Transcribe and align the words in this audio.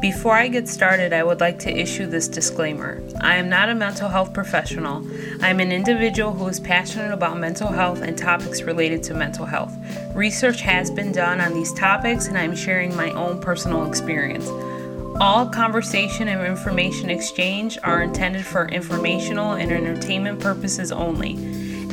Before 0.00 0.34
I 0.34 0.48
get 0.48 0.68
started, 0.68 1.14
I 1.14 1.24
would 1.24 1.40
like 1.40 1.58
to 1.60 1.74
issue 1.74 2.04
this 2.04 2.28
disclaimer. 2.28 3.02
I 3.22 3.36
am 3.36 3.48
not 3.48 3.70
a 3.70 3.74
mental 3.74 4.10
health 4.10 4.34
professional. 4.34 5.02
I 5.40 5.48
am 5.48 5.58
an 5.58 5.72
individual 5.72 6.34
who 6.34 6.46
is 6.48 6.60
passionate 6.60 7.12
about 7.12 7.38
mental 7.38 7.68
health 7.68 8.02
and 8.02 8.16
topics 8.16 8.60
related 8.60 9.02
to 9.04 9.14
mental 9.14 9.46
health. 9.46 9.74
Research 10.14 10.60
has 10.60 10.90
been 10.90 11.12
done 11.12 11.40
on 11.40 11.54
these 11.54 11.72
topics, 11.72 12.26
and 12.26 12.36
I 12.36 12.42
am 12.42 12.54
sharing 12.54 12.94
my 12.94 13.10
own 13.12 13.40
personal 13.40 13.86
experience. 13.86 14.46
All 15.18 15.48
conversation 15.48 16.28
and 16.28 16.46
information 16.46 17.08
exchange 17.08 17.78
are 17.82 18.02
intended 18.02 18.44
for 18.44 18.68
informational 18.68 19.52
and 19.52 19.72
entertainment 19.72 20.40
purposes 20.40 20.92
only. 20.92 21.36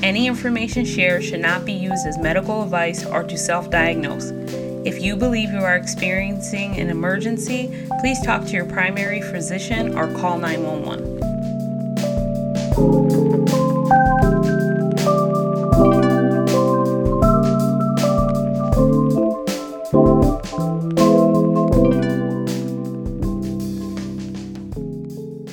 Any 0.03 0.27
information 0.27 0.83
shared 0.83 1.23
should 1.23 1.39
not 1.39 1.63
be 1.63 1.71
used 1.71 2.05
as 2.05 2.17
medical 2.17 2.63
advice 2.63 3.05
or 3.05 3.23
to 3.23 3.37
self 3.37 3.69
diagnose. 3.69 4.31
If 4.85 5.01
you 5.01 5.15
believe 5.15 5.53
you 5.53 5.59
are 5.59 5.77
experiencing 5.77 6.77
an 6.77 6.89
emergency, 6.89 7.87
please 8.01 8.21
talk 8.21 8.43
to 8.43 8.51
your 8.51 8.65
primary 8.65 9.21
physician 9.21 9.97
or 9.97 10.13
call 10.13 10.37
911. 10.37 11.21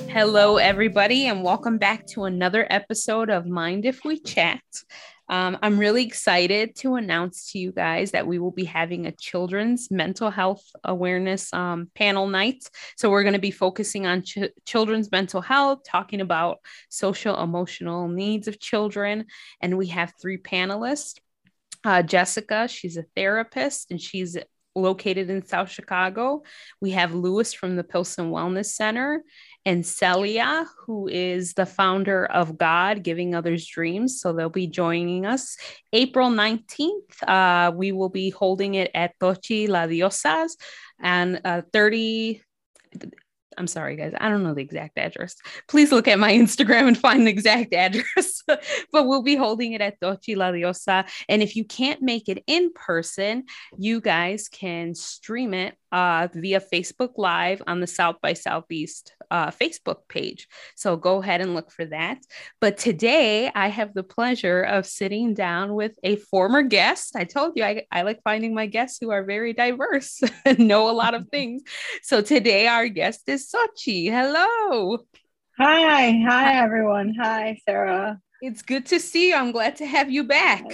Hello, 0.08 0.56
everybody, 0.56 1.26
and 1.26 1.44
welcome 1.44 1.78
back 1.78 2.04
to 2.08 2.24
another 2.24 2.66
episode 2.68 3.30
of 3.30 3.46
Mind 3.46 3.86
If 3.86 4.04
We 4.04 4.18
Chat. 4.18 4.60
Um, 5.30 5.58
I'm 5.62 5.78
really 5.78 6.04
excited 6.04 6.74
to 6.78 6.96
announce 6.96 7.52
to 7.52 7.60
you 7.60 7.70
guys 7.70 8.10
that 8.10 8.26
we 8.26 8.40
will 8.40 8.50
be 8.50 8.64
having 8.64 9.06
a 9.06 9.12
children's 9.12 9.88
mental 9.88 10.28
health 10.28 10.64
awareness 10.82 11.52
um, 11.54 11.88
panel 11.94 12.26
night. 12.26 12.68
So, 12.96 13.10
we're 13.10 13.22
going 13.22 13.34
to 13.34 13.38
be 13.38 13.52
focusing 13.52 14.06
on 14.06 14.22
ch- 14.22 14.50
children's 14.66 15.12
mental 15.12 15.40
health, 15.40 15.82
talking 15.86 16.20
about 16.20 16.58
social 16.88 17.40
emotional 17.40 18.08
needs 18.08 18.48
of 18.48 18.58
children. 18.58 19.26
And 19.60 19.78
we 19.78 19.86
have 19.86 20.12
three 20.20 20.38
panelists. 20.38 21.20
Uh, 21.84 22.02
Jessica, 22.02 22.66
she's 22.66 22.96
a 22.96 23.04
therapist 23.14 23.90
and 23.90 24.00
she's 24.00 24.36
located 24.74 25.30
in 25.30 25.44
South 25.44 25.70
Chicago. 25.70 26.42
We 26.80 26.90
have 26.92 27.14
Luis 27.14 27.52
from 27.52 27.76
the 27.76 27.84
Pilsen 27.84 28.30
Wellness 28.30 28.66
Center 28.66 29.22
and 29.64 29.84
Celia, 29.84 30.66
who 30.86 31.08
is 31.08 31.54
the 31.54 31.66
founder 31.66 32.24
of 32.26 32.56
God 32.56 33.02
Giving 33.02 33.34
Others 33.34 33.66
Dreams. 33.66 34.20
So 34.20 34.32
they'll 34.32 34.48
be 34.48 34.66
joining 34.66 35.26
us 35.26 35.56
April 35.92 36.30
19th. 36.30 37.22
Uh, 37.26 37.72
we 37.74 37.92
will 37.92 38.08
be 38.08 38.30
holding 38.30 38.74
it 38.74 38.90
at 38.94 39.18
Tochi 39.18 39.68
La 39.68 39.86
Diosas 39.86 40.52
and 41.00 41.40
uh, 41.44 41.62
30 41.72 42.42
I'm 43.60 43.66
sorry, 43.66 43.94
guys. 43.94 44.14
I 44.18 44.30
don't 44.30 44.42
know 44.42 44.54
the 44.54 44.62
exact 44.62 44.96
address. 44.96 45.36
Please 45.68 45.92
look 45.92 46.08
at 46.08 46.18
my 46.18 46.32
Instagram 46.32 46.88
and 46.88 46.96
find 46.96 47.26
the 47.26 47.30
exact 47.30 47.74
address. 47.74 48.42
but 48.46 49.06
we'll 49.06 49.22
be 49.22 49.36
holding 49.36 49.74
it 49.74 49.82
at 49.82 50.00
Tochi 50.00 50.34
La 50.34 50.50
Diosa. 50.50 51.06
And 51.28 51.42
if 51.42 51.56
you 51.56 51.66
can't 51.66 52.00
make 52.00 52.30
it 52.30 52.42
in 52.46 52.72
person, 52.72 53.44
you 53.76 54.00
guys 54.00 54.48
can 54.48 54.94
stream 54.94 55.52
it 55.52 55.74
uh, 55.92 56.28
via 56.32 56.58
Facebook 56.58 57.10
Live 57.18 57.62
on 57.66 57.80
the 57.80 57.86
South 57.86 58.16
by 58.22 58.32
Southeast 58.32 59.12
uh, 59.30 59.50
Facebook 59.50 60.08
page. 60.08 60.48
So 60.76 60.96
go 60.96 61.22
ahead 61.22 61.40
and 61.40 61.54
look 61.54 61.70
for 61.70 61.84
that. 61.86 62.18
But 62.60 62.78
today 62.78 63.50
I 63.54 63.68
have 63.68 63.94
the 63.94 64.02
pleasure 64.02 64.62
of 64.62 64.86
sitting 64.86 65.34
down 65.34 65.74
with 65.74 65.92
a 66.02 66.16
former 66.16 66.62
guest. 66.62 67.16
I 67.16 67.24
told 67.24 67.52
you 67.56 67.64
I, 67.64 67.84
I 67.90 68.02
like 68.02 68.20
finding 68.22 68.54
my 68.54 68.66
guests 68.66 68.98
who 69.00 69.10
are 69.10 69.24
very 69.24 69.52
diverse 69.52 70.20
and 70.44 70.58
know 70.58 70.90
a 70.90 70.92
lot 70.92 71.14
of 71.14 71.28
things. 71.30 71.62
So 72.02 72.22
today 72.22 72.66
our 72.66 72.88
guest 72.88 73.28
is 73.28 73.50
Xochi. 73.50 74.10
Hello. 74.10 74.98
Hi. 75.58 76.12
Hi, 76.26 76.62
everyone. 76.62 77.14
Hi, 77.20 77.58
Sarah. 77.66 78.18
It's 78.40 78.62
good 78.62 78.86
to 78.86 78.98
see 78.98 79.28
you. 79.28 79.34
I'm 79.36 79.52
glad 79.52 79.76
to 79.76 79.86
have 79.86 80.10
you 80.10 80.24
back. 80.24 80.64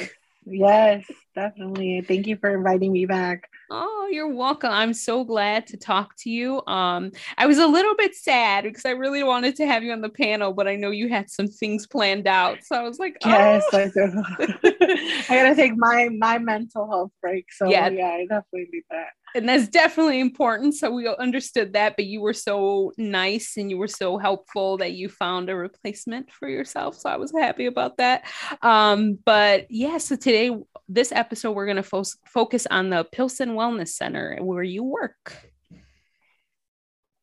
Yes, 0.47 1.05
definitely. 1.35 2.03
Thank 2.07 2.29
you 2.29 2.37
for 2.37 2.55
inviting 2.55 2.93
me 2.93 3.05
back. 3.05 3.51
Oh, 3.69 4.09
you're 4.13 4.33
welcome. 4.33 4.71
I'm 4.71 4.95
so 4.95 5.25
glad 5.25 5.67
to 5.69 5.77
talk 5.77 6.15
to 6.19 6.31
you. 6.31 6.65
Um, 6.69 7.11
I 7.37 7.47
was 7.47 7.59
a 7.59 7.67
little 7.67 7.97
bit 7.97 8.15
sad 8.15 8.63
because 8.63 8.85
I 8.85 8.91
really 8.91 9.25
wanted 9.25 9.57
to 9.57 9.67
have 9.67 9.83
you 9.83 9.91
on 9.91 10.03
the 10.03 10.09
panel, 10.09 10.53
but 10.53 10.69
I 10.69 10.77
know 10.77 10.91
you 10.91 11.09
had 11.09 11.29
some 11.31 11.49
things 11.49 11.89
planned 11.89 12.29
out. 12.29 12.59
So 12.63 12.77
I 12.77 12.83
was 12.83 13.01
like, 13.01 13.17
oh. 13.25 13.29
Yes, 13.29 13.65
I 13.73 13.89
do. 13.89 14.23
I 15.29 15.43
gotta 15.43 15.57
take 15.57 15.77
my 15.77 16.09
my 16.17 16.39
mental 16.39 16.89
health 16.89 17.11
break. 17.21 17.53
So 17.53 17.69
yeah, 17.69 17.89
yeah 17.89 18.11
I 18.11 18.27
definitely 18.29 18.69
need 18.73 18.85
that 18.91 19.09
and 19.37 19.49
that's 19.49 19.69
definitely 19.69 20.21
important. 20.21 20.75
So 20.75 20.91
we 20.91 21.07
understood 21.07 21.75
that, 21.75 21.95
but 21.97 22.07
you 22.07 22.21
were 22.21 22.33
so 22.33 22.93
nice 22.97 23.57
and 23.57 23.71
you 23.71 23.77
were 23.77 23.87
so 23.89 24.17
helpful 24.17 24.79
that 24.79 24.93
you 24.93 25.09
found 25.09 25.51
a 25.51 25.55
replacement 25.55 26.33
for 26.33 26.49
yourself. 26.49 26.97
So 26.97 27.11
I 27.11 27.17
was 27.17 27.33
happy 27.33 27.67
about 27.67 27.99
that. 27.99 28.25
Um, 28.63 29.19
but 29.25 29.67
yeah, 29.71 29.99
so 29.99 30.17
today, 30.17 30.57
this 30.89 31.13
episode, 31.13 31.53
we're 31.53 31.67
going 31.67 31.77
to 31.77 31.83
fo- 31.83 32.05
focus 32.27 32.67
on 32.71 32.91
the 32.91 33.05
Pilsen 33.05 33.51
Wellness 33.51 33.89
Center 33.89 34.39
where 34.41 34.63
you 34.63 34.83
work. 34.83 35.37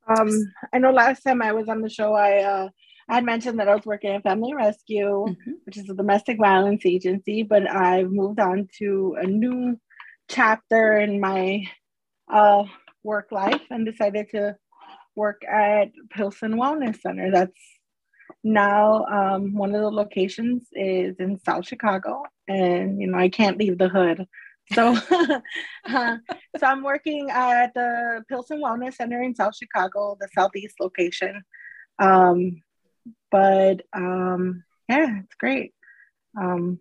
Um, 0.07 0.29
I 0.73 0.79
know 0.79 0.91
last 0.91 1.22
time 1.23 1.41
I 1.41 1.53
was 1.53 1.68
on 1.69 1.81
the 1.81 1.90
show, 1.90 2.13
I 2.13 2.44
uh, 2.44 2.69
I 3.09 3.16
had 3.16 3.23
mentioned 3.25 3.59
that 3.59 3.69
I 3.69 3.75
was 3.75 3.85
working 3.85 4.12
at 4.12 4.23
Family 4.23 4.53
Rescue, 4.53 5.25
mm-hmm. 5.28 5.52
which 5.66 5.78
is 5.78 5.90
a 5.90 5.94
domestic 5.94 6.38
violence 6.38 6.85
agency, 6.85 7.44
but 7.44 7.69
I've 7.69 8.12
moved 8.12 8.40
on 8.40 8.68
to 8.79 9.16
a 9.19 9.25
new 9.25 9.79
chapter 10.29 10.97
in 10.97 11.19
my 11.19 11.66
uh, 12.29 12.63
work 13.03 13.31
life 13.31 13.61
and 13.69 13.85
decided 13.85 14.29
to 14.31 14.56
work 15.16 15.44
at 15.45 15.91
Pilsen 16.09 16.56
Wellness 16.56 17.01
Center. 17.01 17.31
That's 17.31 17.59
now 18.44 19.06
um, 19.06 19.53
one 19.53 19.73
of 19.75 19.81
the 19.81 19.91
locations 19.91 20.67
is 20.73 21.16
in 21.19 21.39
South 21.39 21.67
Chicago, 21.67 22.23
and 22.47 23.00
you 23.00 23.07
know 23.07 23.17
I 23.17 23.29
can't 23.29 23.57
leave 23.57 23.78
the 23.78 23.89
hood. 23.89 24.28
So, 24.72 24.97
uh, 25.85 26.17
so 26.57 26.66
I'm 26.66 26.84
working 26.84 27.29
at 27.29 27.73
the 27.73 28.23
Pilsen 28.29 28.61
Wellness 28.61 28.95
Center 28.95 29.22
in 29.22 29.35
South 29.35 29.55
Chicago, 29.55 30.17
the 30.19 30.29
southeast 30.34 30.75
location. 30.79 31.44
Um, 32.00 32.61
but 33.29 33.81
um, 33.94 34.63
yeah, 34.90 35.19
it's 35.23 35.35
great. 35.35 35.73
Um, 36.40 36.79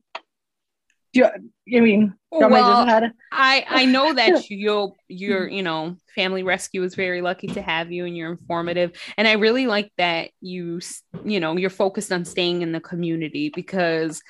do 1.13 1.29
you, 1.67 1.79
I 1.79 1.81
mean, 1.81 2.15
well, 2.31 3.11
I 3.31 3.65
I 3.69 3.85
know 3.85 4.15
that 4.15 4.51
you 4.51 4.93
your 5.09 5.49
you 5.49 5.63
know 5.63 5.97
family 6.15 6.43
rescue 6.43 6.83
is 6.83 6.95
very 6.95 7.21
lucky 7.21 7.49
to 7.49 7.63
have 7.63 7.93
you 7.93 8.07
and 8.07 8.17
you're 8.17 8.31
informative. 8.31 8.93
And 9.17 9.29
I 9.29 9.33
really 9.33 9.67
like 9.67 9.93
that 9.99 10.31
you 10.41 10.81
you 11.25 11.41
know 11.41 11.57
you're 11.57 11.71
focused 11.71 12.13
on 12.13 12.25
staying 12.25 12.63
in 12.63 12.73
the 12.73 12.81
community 12.81 13.51
because 13.55 14.23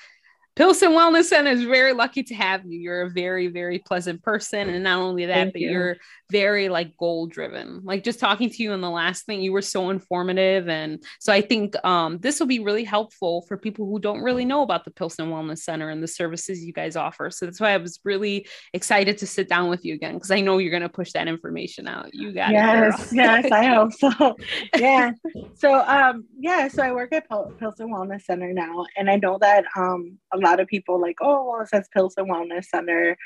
Pilsen 0.55 0.91
Wellness 0.91 1.25
Center 1.25 1.51
is 1.51 1.65
very 1.65 1.95
lucky 1.95 2.23
to 2.25 2.35
have 2.35 2.67
you. 2.67 2.79
You're 2.79 3.03
a 3.03 3.11
very, 3.11 3.49
very 3.49 3.79
pleasant 3.79 4.23
person. 4.23 4.69
And 4.69 4.85
not 4.85 4.99
only 4.99 5.25
that, 5.27 5.35
Thank 5.35 5.53
but 5.55 5.63
you. 5.63 5.79
are 5.79 5.97
very 6.31 6.69
like 6.69 6.97
goal 6.99 7.27
driven. 7.27 7.81
Like 7.85 8.05
just 8.05 8.21
talking 8.21 8.51
to 8.51 8.63
you 8.63 8.73
in 8.73 8.83
the 8.83 8.91
last 8.91 9.25
thing, 9.25 9.41
you 9.41 9.53
were 9.53 9.63
so 9.63 9.89
informative. 9.89 10.69
And 10.69 11.03
so 11.21 11.33
I 11.33 11.41
think 11.41 11.75
um, 11.87 12.19
this 12.19 12.39
will 12.39 12.47
be 12.47 12.59
really 12.59 12.85
helpful 12.85 13.43
for 13.49 13.57
people 13.57 13.87
who 13.87 13.99
don't 13.99 14.21
really 14.21 14.45
know 14.45 14.63
about 14.63 14.85
the 14.85 14.91
Pilsen 14.91 15.31
Wellness 15.31 15.59
Center 15.59 15.89
and 15.89 16.03
the 16.03 16.09
services 16.09 16.63
you 16.63 16.73
guys 16.75 16.97
offer. 16.97 17.31
So 17.31 17.47
that's 17.47 17.61
why 17.61 17.71
I 17.71 17.79
was 17.79 17.99
really 18.05 18.47
excited 18.75 19.17
to 19.19 19.27
sit 19.27 19.49
down 19.49 19.71
with 19.71 19.87
you 19.87 19.95
again, 19.95 20.15
because 20.15 20.31
I 20.31 20.41
know 20.41 20.59
you're 20.59 20.71
going 20.71 20.83
to 20.83 20.89
push 20.89 21.13
that 21.13 21.29
information 21.29 21.89
out. 21.89 22.13
You 22.13 22.33
got 22.33 22.51
yes, 22.51 23.13
it. 23.13 23.17
Yes, 23.17 23.45
yes, 23.45 23.53
I 23.53 23.65
hope 23.67 23.93
so. 23.93 24.37
yeah. 24.79 25.13
So, 25.55 25.75
um, 25.75 26.27
yeah, 26.39 26.69
so 26.69 26.83
I 26.83 26.93
work 26.93 27.15
at 27.15 27.27
Pil- 27.29 27.55
Pilsen 27.59 27.89
Wellness 27.91 28.25
Center 28.25 28.53
now. 28.53 28.85
And 28.99 29.09
I 29.09 29.17
know 29.17 29.39
that 29.39 29.65
um, 29.77 30.19
a 30.33 30.42
lot 30.43 30.61
of 30.61 30.69
people 30.69 31.01
like, 31.01 31.17
oh, 31.21 31.51
well, 31.51 31.63
it 31.63 31.69
says 31.69 31.89
Pilsen 31.95 32.27
Wellness 32.27 32.65
Center. 32.67 33.17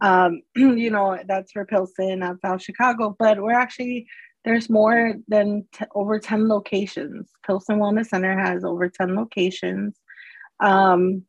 Um, 0.00 0.42
you 0.56 0.90
know, 0.90 1.18
that's 1.26 1.52
for 1.52 1.64
Pilsen 1.64 2.22
of 2.22 2.38
South 2.40 2.62
Chicago, 2.62 3.16
but 3.18 3.40
we're 3.40 3.52
actually 3.52 4.06
there's 4.44 4.70
more 4.70 5.14
than 5.26 5.66
t- 5.72 5.84
over 5.96 6.20
10 6.20 6.48
locations. 6.48 7.28
Pilsen 7.44 7.78
Wellness 7.78 8.06
Center 8.06 8.38
has 8.38 8.62
over 8.62 8.88
10 8.88 9.16
locations. 9.16 9.98
Um, 10.60 11.24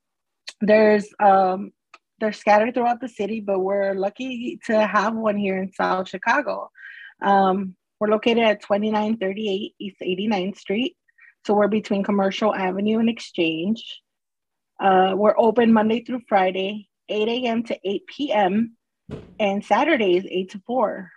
there's 0.62 1.08
um, 1.20 1.72
they're 2.20 2.32
scattered 2.32 2.76
throughout 2.76 3.02
the 3.02 3.10
city, 3.10 3.40
but 3.40 3.60
we're 3.60 3.94
lucky 3.94 4.60
to 4.66 4.86
have 4.86 5.16
one 5.16 5.36
here 5.36 5.58
in 5.58 5.72
South 5.74 6.10
Chicago. 6.10 6.70
Um, 7.22 7.76
we're 8.00 8.10
located 8.10 8.44
at 8.44 8.62
2938 8.62 9.76
East 9.80 9.98
89th 10.02 10.58
Street. 10.58 10.96
So 11.46 11.54
we're 11.54 11.68
between 11.68 12.04
Commercial 12.04 12.54
Avenue 12.54 13.00
and 13.00 13.10
Exchange. 13.10 14.02
Uh, 14.80 15.14
we're 15.16 15.38
open 15.38 15.74
Monday 15.74 16.04
through 16.04 16.22
Friday, 16.30 16.88
8 17.10 17.28
a.m. 17.28 17.64
to 17.64 17.78
8 17.84 18.08
p.m., 18.08 18.78
and 19.40 19.64
Saturdays, 19.64 20.26
8 20.30 20.52
to 20.52 20.62
4. 20.66 21.12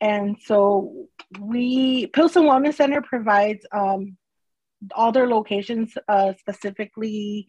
And 0.00 0.36
so 0.44 1.08
we, 1.40 2.06
Pilsen 2.08 2.44
Wellness 2.44 2.74
Center 2.74 3.02
provides 3.02 3.66
um, 3.72 4.16
all 4.94 5.12
their 5.12 5.26
locations 5.26 5.92
uh, 6.08 6.34
specifically 6.38 7.46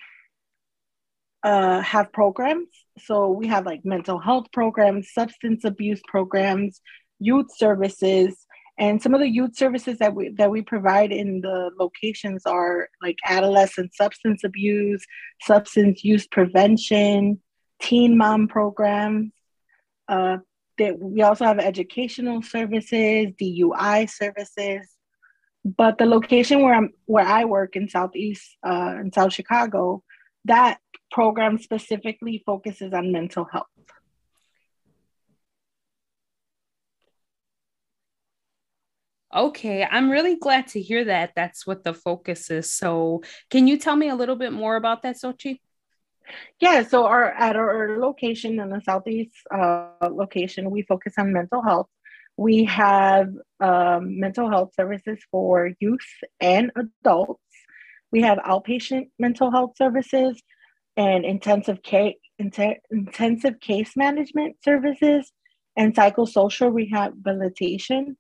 uh, 1.44 1.82
have 1.82 2.12
programs. 2.12 2.68
So 3.00 3.30
we 3.30 3.48
have 3.48 3.66
like 3.66 3.86
mental 3.86 4.20
health 4.20 4.48
programs, 4.52 5.14
substance 5.14 5.64
abuse 5.64 6.02
programs, 6.08 6.82
youth 7.20 7.48
services, 7.56 8.46
And 8.80 9.02
some 9.02 9.14
of 9.14 9.20
the 9.20 9.30
youth 9.30 9.58
services 9.58 9.98
that 10.00 10.16
we 10.16 10.30
that 10.38 10.50
we 10.50 10.62
provide 10.62 11.12
in 11.12 11.42
the 11.42 11.70
locations 11.78 12.46
are 12.46 12.88
like 13.04 13.18
adolescent 13.28 13.94
substance 13.94 14.46
abuse, 14.46 15.06
substance 15.42 16.04
use 16.06 16.26
prevention, 16.28 17.42
teen 17.82 18.18
mom 18.18 18.48
programs. 18.48 19.34
Uh, 20.08 20.38
that 20.78 20.98
we 20.98 21.22
also 21.22 21.44
have 21.44 21.60
educational 21.60 22.42
services, 22.42 23.28
DUI 23.40 24.10
services. 24.10 24.88
But 25.66 25.98
the 25.98 26.06
location 26.06 26.62
where 26.62 26.74
I'm 26.74 26.92
where 27.06 27.26
I 27.26 27.44
work 27.44 27.76
in 27.76 27.90
Southeast 27.90 28.56
uh, 28.66 28.96
in 29.02 29.12
South 29.12 29.34
Chicago, 29.34 30.04
that 30.46 30.80
program 31.12 31.58
specifically 31.58 32.42
focuses 32.46 32.94
on 32.94 33.12
mental 33.12 33.44
health. 33.44 33.68
Okay, 39.36 39.88
I'm 39.90 40.10
really 40.10 40.38
glad 40.38 40.68
to 40.70 40.82
hear 40.82 41.06
that. 41.06 41.34
That's 41.36 41.68
what 41.68 41.84
the 41.84 41.94
focus 41.94 42.50
is. 42.50 42.74
So, 42.74 43.22
can 43.52 43.68
you 43.68 43.78
tell 43.78 43.96
me 43.96 44.10
a 44.10 44.16
little 44.16 44.36
bit 44.36 44.52
more 44.52 44.76
about 44.76 45.04
that, 45.04 45.18
Xochi? 45.18 45.60
Yeah, 46.60 46.84
so 46.84 47.06
our 47.06 47.26
at 47.26 47.56
our 47.56 48.00
location 48.00 48.60
in 48.60 48.70
the 48.70 48.82
southeast 48.82 49.32
uh, 49.54 50.10
location, 50.12 50.72
we 50.72 50.82
focus 50.82 51.14
on 51.18 51.32
mental 51.32 51.62
health. 51.62 51.88
We 52.38 52.66
have 52.66 53.30
um, 53.60 54.20
mental 54.20 54.50
health 54.50 54.72
services 54.76 55.20
for 55.30 55.72
youth 55.80 56.08
and 56.40 56.72
adults. 56.76 57.42
We 58.12 58.22
have 58.22 58.40
outpatient 58.40 59.10
mental 59.20 59.52
health 59.52 59.74
services 59.78 60.42
and 60.98 61.26
intensive 61.26 61.84
care, 61.84 62.14
intensive 62.38 63.60
case 63.60 63.92
management 63.96 64.58
services 64.64 65.32
and 65.78 65.96
psychosocial 65.96 66.74
rehabilitation. 66.74 68.18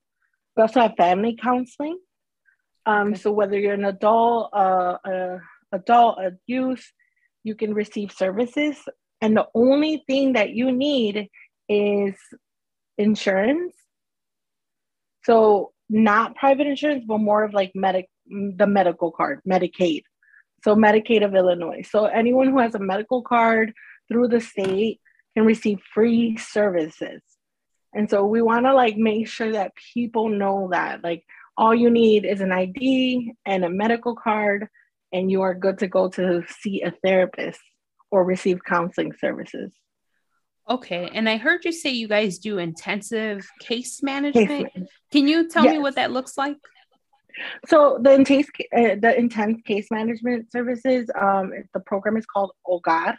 We 0.55 0.61
also 0.63 0.81
have 0.81 0.95
family 0.97 1.37
counseling. 1.41 1.99
Um, 2.85 3.09
okay. 3.09 3.19
So 3.19 3.31
whether 3.31 3.57
you're 3.57 3.73
an 3.73 3.85
adult, 3.85 4.49
uh, 4.53 4.97
a 5.05 5.39
adult, 5.71 6.19
a 6.19 6.31
youth, 6.47 6.85
you 7.43 7.55
can 7.55 7.73
receive 7.73 8.11
services, 8.11 8.77
and 9.21 9.35
the 9.35 9.47
only 9.53 10.03
thing 10.07 10.33
that 10.33 10.51
you 10.51 10.71
need 10.71 11.29
is 11.67 12.15
insurance. 12.97 13.73
So 15.23 15.71
not 15.89 16.35
private 16.35 16.67
insurance, 16.67 17.03
but 17.07 17.19
more 17.19 17.43
of 17.43 17.53
like 17.53 17.71
medic 17.75 18.09
the 18.29 18.67
medical 18.67 19.11
card, 19.11 19.41
Medicaid. 19.47 20.03
So 20.63 20.75
Medicaid 20.75 21.25
of 21.25 21.35
Illinois. 21.35 21.87
So 21.89 22.05
anyone 22.05 22.49
who 22.49 22.59
has 22.59 22.75
a 22.75 22.79
medical 22.79 23.21
card 23.21 23.73
through 24.07 24.27
the 24.27 24.41
state 24.41 24.99
can 25.35 25.45
receive 25.45 25.79
free 25.93 26.37
services. 26.37 27.21
And 27.93 28.09
so 28.09 28.25
we 28.25 28.41
want 28.41 28.65
to 28.65 28.73
like 28.73 28.97
make 28.97 29.27
sure 29.27 29.51
that 29.53 29.73
people 29.93 30.29
know 30.29 30.69
that 30.71 31.03
like 31.03 31.25
all 31.57 31.73
you 31.73 31.89
need 31.89 32.25
is 32.25 32.41
an 32.41 32.51
ID 32.51 33.33
and 33.45 33.65
a 33.65 33.69
medical 33.69 34.15
card 34.15 34.67
and 35.11 35.31
you 35.31 35.41
are 35.41 35.53
good 35.53 35.79
to 35.79 35.87
go 35.87 36.09
to 36.09 36.43
see 36.61 36.81
a 36.81 36.91
therapist 37.03 37.59
or 38.11 38.23
receive 38.23 38.63
counseling 38.63 39.13
services. 39.19 39.73
Okay. 40.69 41.09
And 41.13 41.27
I 41.27 41.37
heard 41.37 41.65
you 41.65 41.71
say 41.71 41.89
you 41.89 42.07
guys 42.07 42.37
do 42.37 42.59
intensive 42.59 43.47
case 43.59 44.03
management. 44.03 44.71
Case 44.73 44.87
Can 45.11 45.27
you 45.27 45.49
tell 45.49 45.65
yes. 45.65 45.73
me 45.73 45.79
what 45.79 45.95
that 45.95 46.11
looks 46.11 46.37
like? 46.37 46.57
So 47.67 47.99
the 48.01 48.13
intense, 48.13 48.47
uh, 48.75 48.95
the 48.99 49.15
intense 49.17 49.61
case 49.63 49.87
management 49.89 50.51
services, 50.51 51.09
um, 51.19 51.51
the 51.73 51.79
program 51.79 52.17
is 52.17 52.25
called 52.25 52.51
OGAR. 52.67 53.17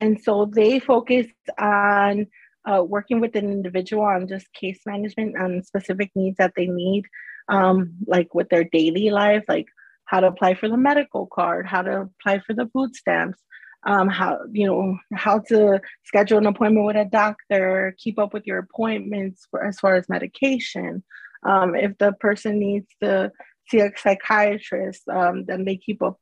And 0.00 0.20
so 0.20 0.46
they 0.46 0.80
focus 0.80 1.26
on 1.58 2.26
uh, 2.70 2.82
working 2.82 3.20
with 3.20 3.34
an 3.36 3.50
individual 3.50 4.04
on 4.04 4.28
just 4.28 4.52
case 4.52 4.80
management 4.86 5.36
on 5.36 5.62
specific 5.62 6.10
needs 6.14 6.36
that 6.36 6.52
they 6.56 6.66
need, 6.66 7.04
um, 7.48 7.94
like 8.06 8.34
with 8.34 8.48
their 8.48 8.64
daily 8.64 9.10
life, 9.10 9.44
like 9.48 9.66
how 10.04 10.20
to 10.20 10.28
apply 10.28 10.54
for 10.54 10.68
the 10.68 10.76
medical 10.76 11.26
card, 11.26 11.66
how 11.66 11.82
to 11.82 12.02
apply 12.02 12.40
for 12.40 12.54
the 12.54 12.66
food 12.72 12.94
stamps, 12.94 13.38
um, 13.84 14.08
how 14.08 14.38
you 14.52 14.66
know 14.66 14.98
how 15.14 15.38
to 15.38 15.80
schedule 16.04 16.38
an 16.38 16.46
appointment 16.46 16.86
with 16.86 16.96
a 16.96 17.04
doctor, 17.04 17.94
keep 17.98 18.18
up 18.18 18.32
with 18.34 18.46
your 18.46 18.58
appointments 18.58 19.46
for, 19.50 19.64
as 19.64 19.78
far 19.80 19.96
as 19.96 20.08
medication. 20.08 21.02
Um, 21.42 21.74
if 21.74 21.96
the 21.98 22.12
person 22.12 22.58
needs 22.58 22.88
to 23.02 23.32
see 23.68 23.80
a 23.80 23.90
psychiatrist, 23.96 25.08
um, 25.08 25.44
then 25.46 25.64
they 25.64 25.76
keep 25.76 26.02
up 26.02 26.18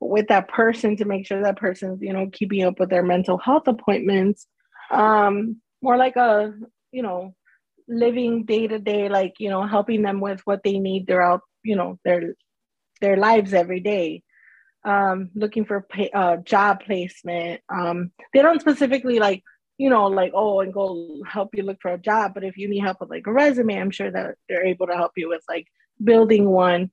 with 0.00 0.28
that 0.28 0.48
person 0.48 0.96
to 0.96 1.04
make 1.04 1.26
sure 1.26 1.42
that 1.42 1.58
person's 1.58 2.00
you 2.00 2.12
know 2.12 2.28
keeping 2.32 2.64
up 2.64 2.80
with 2.80 2.90
their 2.90 3.04
mental 3.04 3.38
health 3.38 3.68
appointments. 3.68 4.46
Um, 4.90 5.61
more 5.82 5.96
like 5.96 6.16
a 6.16 6.54
you 6.92 7.02
know 7.02 7.34
living 7.88 8.44
day 8.44 8.66
to 8.66 8.78
day, 8.78 9.08
like 9.08 9.34
you 9.38 9.50
know 9.50 9.66
helping 9.66 10.02
them 10.02 10.20
with 10.20 10.40
what 10.44 10.62
they 10.62 10.78
need 10.78 11.06
throughout 11.06 11.40
you 11.62 11.76
know 11.76 11.98
their 12.04 12.34
their 13.00 13.16
lives 13.16 13.52
every 13.52 13.80
day. 13.80 14.22
Um, 14.84 15.30
looking 15.34 15.64
for 15.64 15.82
pay, 15.82 16.10
uh, 16.10 16.38
job 16.38 16.80
placement. 16.84 17.60
Um, 17.68 18.10
they 18.32 18.42
don't 18.42 18.60
specifically 18.60 19.18
like 19.18 19.42
you 19.78 19.90
know 19.90 20.06
like 20.06 20.32
oh 20.34 20.60
and 20.60 20.72
go 20.72 21.22
help 21.26 21.50
you 21.54 21.62
look 21.62 21.78
for 21.80 21.92
a 21.92 21.98
job 21.98 22.32
but 22.34 22.44
if 22.44 22.58
you 22.58 22.68
need 22.68 22.80
help 22.80 22.98
with 23.00 23.08
like 23.08 23.26
a 23.26 23.32
resume 23.32 23.80
i'm 23.80 23.90
sure 23.90 24.10
that 24.10 24.34
they're 24.46 24.66
able 24.66 24.86
to 24.86 24.94
help 24.94 25.12
you 25.16 25.30
with 25.30 25.42
like 25.48 25.66
building 26.02 26.48
one. 26.48 26.90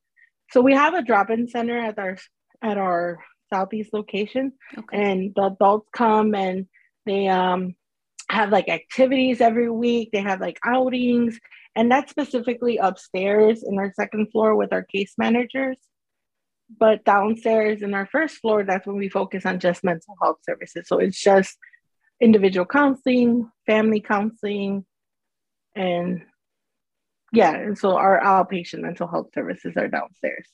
So 0.50 0.60
we 0.60 0.74
have 0.74 0.94
a 0.94 1.02
drop-in 1.02 1.48
center 1.48 1.78
at 1.78 1.98
our 1.98 2.16
at 2.62 2.76
our 2.76 3.18
southeast 3.52 3.92
location 3.92 4.52
okay. 4.76 4.96
and 4.96 5.32
the 5.34 5.42
adults 5.44 5.88
come 5.92 6.34
and 6.34 6.66
they 7.06 7.26
um 7.28 7.74
have 8.30 8.50
like 8.50 8.68
activities 8.68 9.40
every 9.40 9.70
week 9.70 10.10
they 10.12 10.20
have 10.20 10.40
like 10.40 10.58
outings 10.64 11.38
and 11.76 11.90
that's 11.90 12.10
specifically 12.10 12.78
upstairs 12.78 13.62
in 13.62 13.78
our 13.78 13.92
second 13.94 14.30
floor 14.30 14.56
with 14.56 14.72
our 14.72 14.82
case 14.84 15.14
managers 15.18 15.76
but 16.78 17.04
downstairs 17.04 17.82
in 17.82 17.94
our 17.94 18.06
first 18.06 18.36
floor, 18.36 18.64
that's 18.64 18.86
when 18.86 18.96
we 18.96 19.08
focus 19.08 19.46
on 19.46 19.58
just 19.58 19.82
mental 19.82 20.14
health 20.22 20.38
services. 20.44 20.86
So 20.86 20.98
it's 20.98 21.20
just 21.20 21.58
individual 22.20 22.66
counseling, 22.66 23.50
family 23.66 24.00
counseling, 24.00 24.84
and 25.74 26.22
yeah, 27.32 27.54
and 27.54 27.78
so 27.78 27.96
our 27.96 28.20
outpatient 28.20 28.80
mental 28.80 29.08
health 29.08 29.28
services 29.34 29.74
are 29.76 29.88
downstairs. 29.88 30.48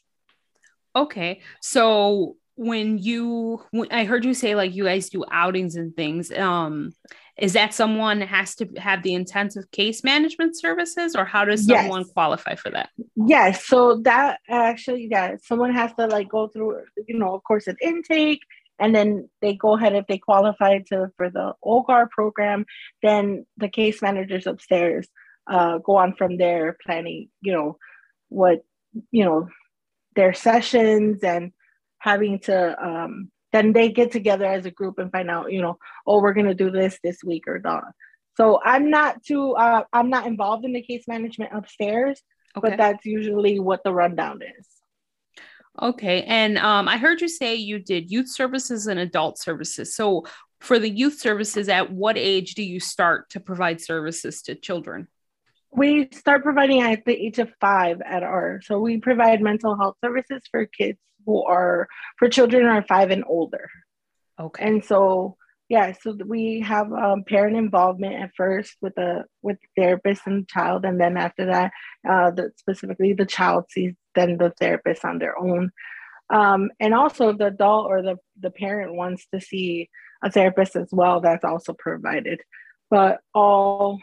Okay. 0.94 1.40
So 1.60 2.36
when 2.56 2.98
you 2.98 3.62
when 3.70 3.90
I 3.92 4.04
heard 4.04 4.24
you 4.24 4.34
say 4.34 4.54
like 4.54 4.74
you 4.74 4.84
guys 4.84 5.08
do 5.08 5.24
outings 5.30 5.76
and 5.76 5.94
things, 5.94 6.32
um 6.32 6.92
is 7.38 7.52
that 7.52 7.74
someone 7.74 8.20
has 8.22 8.54
to 8.54 8.66
have 8.78 9.02
the 9.02 9.12
intensive 9.12 9.70
case 9.70 10.02
management 10.02 10.58
services 10.58 11.14
or 11.14 11.24
how 11.24 11.44
does 11.44 11.66
someone 11.66 12.00
yes. 12.00 12.12
qualify 12.12 12.54
for 12.54 12.70
that 12.70 12.90
yes 13.14 13.64
so 13.66 14.00
that 14.02 14.40
actually 14.48 15.08
yeah 15.10 15.36
someone 15.42 15.72
has 15.72 15.92
to 15.94 16.06
like 16.06 16.28
go 16.28 16.48
through 16.48 16.80
you 17.06 17.18
know 17.18 17.34
of 17.34 17.44
course 17.44 17.66
an 17.66 17.76
intake 17.82 18.40
and 18.78 18.94
then 18.94 19.28
they 19.40 19.54
go 19.54 19.76
ahead 19.76 19.94
if 19.94 20.06
they 20.06 20.18
qualify 20.18 20.78
to 20.78 21.08
for 21.16 21.30
the 21.30 21.52
ogar 21.64 22.08
program 22.10 22.64
then 23.02 23.44
the 23.56 23.68
case 23.68 24.00
managers 24.02 24.46
upstairs 24.46 25.06
uh, 25.48 25.78
go 25.78 25.96
on 25.96 26.14
from 26.14 26.38
there 26.38 26.76
planning 26.84 27.28
you 27.42 27.52
know 27.52 27.76
what 28.28 28.62
you 29.10 29.24
know 29.24 29.48
their 30.14 30.32
sessions 30.32 31.22
and 31.22 31.52
having 32.06 32.38
to 32.38 32.86
um, 32.86 33.30
then 33.52 33.72
they 33.72 33.90
get 33.90 34.12
together 34.12 34.44
as 34.44 34.66
a 34.66 34.70
group 34.70 34.98
and 34.98 35.10
find 35.10 35.30
out, 35.30 35.52
you 35.52 35.62
know, 35.62 35.78
oh, 36.06 36.20
we're 36.20 36.34
going 36.34 36.46
to 36.46 36.54
do 36.54 36.70
this 36.70 36.98
this 37.02 37.18
week 37.24 37.44
or 37.46 37.58
not. 37.58 37.84
So 38.36 38.60
I'm 38.62 38.90
not 38.90 39.22
too, 39.22 39.52
uh, 39.52 39.84
I'm 39.92 40.10
not 40.10 40.26
involved 40.26 40.64
in 40.64 40.72
the 40.72 40.82
case 40.82 41.04
management 41.08 41.52
upstairs, 41.54 42.20
okay. 42.56 42.68
but 42.68 42.76
that's 42.76 43.04
usually 43.06 43.58
what 43.58 43.82
the 43.82 43.94
rundown 43.94 44.40
is. 44.42 44.68
Okay. 45.80 46.22
And 46.24 46.58
um, 46.58 46.88
I 46.88 46.98
heard 46.98 47.20
you 47.20 47.28
say 47.28 47.54
you 47.54 47.78
did 47.78 48.10
youth 48.10 48.28
services 48.28 48.86
and 48.86 49.00
adult 49.00 49.38
services. 49.38 49.94
So 49.94 50.26
for 50.60 50.78
the 50.78 50.90
youth 50.90 51.18
services, 51.18 51.68
at 51.68 51.90
what 51.90 52.18
age 52.18 52.54
do 52.54 52.62
you 52.62 52.80
start 52.80 53.30
to 53.30 53.40
provide 53.40 53.80
services 53.80 54.42
to 54.42 54.54
children? 54.54 55.08
We 55.72 56.08
start 56.12 56.42
providing 56.42 56.82
at 56.82 57.04
the 57.04 57.12
age 57.12 57.38
of 57.38 57.50
five 57.60 58.00
at 58.02 58.22
our, 58.22 58.60
so 58.62 58.80
we 58.80 58.98
provide 58.98 59.42
mental 59.42 59.76
health 59.76 59.96
services 60.02 60.42
for 60.50 60.64
kids 60.66 60.98
who 61.26 61.44
are 61.44 61.88
for 62.18 62.28
children 62.28 62.66
are 62.66 62.84
five 62.86 63.10
and 63.10 63.24
older. 63.26 63.68
Okay. 64.40 64.64
And 64.64 64.84
so 64.84 65.36
yeah, 65.68 65.92
so 66.00 66.16
we 66.24 66.60
have 66.60 66.92
um, 66.92 67.24
parent 67.24 67.56
involvement 67.56 68.14
at 68.14 68.30
first 68.36 68.76
with 68.80 68.94
the 68.94 69.24
with 69.42 69.58
therapist 69.76 70.22
and 70.26 70.48
child, 70.48 70.84
and 70.84 71.00
then 71.00 71.16
after 71.16 71.46
that, 71.46 71.72
uh, 72.08 72.30
the, 72.30 72.52
specifically 72.56 73.12
the 73.14 73.26
child 73.26 73.64
sees 73.70 73.94
then 74.14 74.38
the 74.38 74.52
therapist 74.60 75.04
on 75.04 75.18
their 75.18 75.36
own. 75.36 75.72
Um, 76.30 76.70
and 76.80 76.94
also 76.94 77.32
the 77.32 77.46
adult 77.46 77.86
or 77.86 78.02
the, 78.02 78.16
the 78.40 78.50
parent 78.50 78.94
wants 78.94 79.26
to 79.32 79.40
see 79.40 79.90
a 80.22 80.30
therapist 80.30 80.74
as 80.74 80.88
well 80.90 81.20
that's 81.20 81.44
also 81.44 81.72
provided 81.72 82.40
but 82.90 83.20
all 83.34 84.00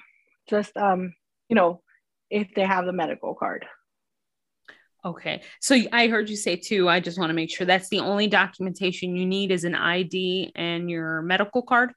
just 0.49 0.75
um, 0.77 1.13
you 1.49 1.55
know 1.55 1.81
if 2.29 2.47
they 2.55 2.63
have 2.63 2.85
the 2.85 2.93
medical 2.93 3.35
card 3.35 3.65
Okay. 5.05 5.41
So 5.59 5.77
I 5.91 6.07
heard 6.07 6.29
you 6.29 6.37
say 6.37 6.55
too, 6.55 6.87
I 6.87 6.99
just 6.99 7.19
want 7.19 7.29
to 7.29 7.33
make 7.33 7.53
sure 7.53 7.65
that's 7.67 7.89
the 7.89 7.99
only 7.99 8.27
documentation 8.27 9.15
you 9.17 9.25
need 9.25 9.51
is 9.51 9.65
an 9.65 9.75
ID 9.75 10.53
and 10.55 10.89
your 10.89 11.21
medical 11.21 11.61
card. 11.61 11.91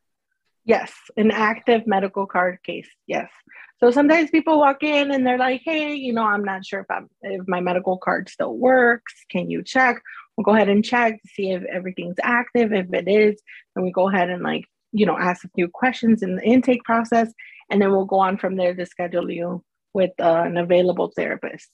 Yes, 0.65 0.93
an 1.17 1.31
active 1.31 1.87
medical 1.87 2.27
card 2.27 2.59
case. 2.65 2.89
Yes. 3.07 3.31
So 3.79 3.93
sometimes 3.93 4.31
people 4.31 4.59
walk 4.59 4.83
in 4.83 5.13
and 5.13 5.25
they're 5.25 5.39
like, 5.39 5.63
"Hey, 5.65 5.95
you 5.95 6.13
know, 6.13 6.25
I'm 6.25 6.43
not 6.43 6.67
sure 6.67 6.81
if 6.81 6.91
I'm 6.91 7.09
if 7.23 7.47
my 7.47 7.61
medical 7.61 7.99
card 7.99 8.29
still 8.29 8.57
works. 8.57 9.13
Can 9.31 9.49
you 9.49 9.63
check?" 9.63 10.03
We'll 10.37 10.45
go 10.45 10.55
ahead 10.55 10.69
and 10.69 10.85
check 10.85 11.23
to 11.23 11.29
see 11.29 11.53
if 11.53 11.63
everything's 11.65 12.17
active. 12.23 12.73
If 12.73 12.93
it 12.93 13.07
is, 13.07 13.41
then 13.75 13.85
we 13.85 13.93
go 13.93 14.09
ahead 14.09 14.29
and 14.29 14.43
like 14.43 14.65
you 14.91 15.07
know 15.07 15.17
ask 15.17 15.45
a 15.45 15.51
few 15.55 15.69
questions 15.69 16.23
in 16.23 16.35
the 16.37 16.43
intake 16.43 16.83
process, 16.83 17.33
and 17.71 17.81
then 17.81 17.93
we'll 17.93 18.05
go 18.05 18.19
on 18.19 18.37
from 18.37 18.57
there 18.57 18.75
to 18.75 18.87
schedule 18.87 19.31
you 19.31 19.63
with 19.95 20.13
uh, 20.19 20.43
an 20.45 20.57
available 20.57 21.13
therapist. 21.15 21.71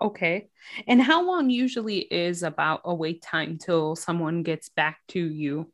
Okay. 0.00 0.48
And 0.86 1.00
how 1.00 1.24
long 1.24 1.50
usually 1.50 1.98
is 1.98 2.42
about 2.42 2.82
a 2.84 2.94
wait 2.94 3.22
time 3.22 3.58
till 3.58 3.96
someone 3.96 4.42
gets 4.42 4.68
back 4.68 4.98
to 5.08 5.20
you 5.20 5.72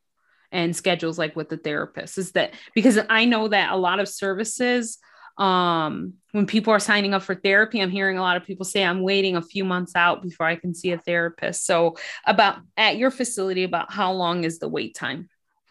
and 0.53 0.75
schedules 0.75 1.19
like 1.19 1.37
with 1.37 1.49
the 1.49 1.57
therapist? 1.57 2.19
Is 2.19 2.33
that 2.33 2.55
because 2.75 2.99
I 3.09 3.25
know 3.25 3.49
that 3.49 3.73
a 3.73 3.77
lot 3.77 4.01
of 4.01 4.09
services 4.09 4.99
um 5.39 6.15
when 6.33 6.45
people 6.45 6.73
are 6.73 6.79
signing 6.79 7.15
up 7.15 7.23
for 7.23 7.35
therapy 7.35 7.81
i'm 7.81 7.89
hearing 7.89 8.19
a 8.19 8.21
lot 8.21 8.37
of 8.37 8.45
people 8.45 8.65
say 8.65 8.85
i'm 8.85 9.01
waiting 9.01 9.37
a 9.37 9.43
few 9.43 9.65
months 9.65 9.93
out 9.97 10.23
before 10.23 10.45
i 10.45 10.55
can 10.55 10.75
see 10.75 10.93
a 10.93 10.99
therapist. 10.99 11.65
So 11.65 11.97
about 12.27 12.59
at 12.77 12.99
your 12.99 13.11
facility 13.11 13.65
about 13.65 13.91
how 13.91 14.13
long 14.13 14.45
is 14.45 14.59
the 14.59 14.69
wait 14.69 14.95
time? 14.95 15.31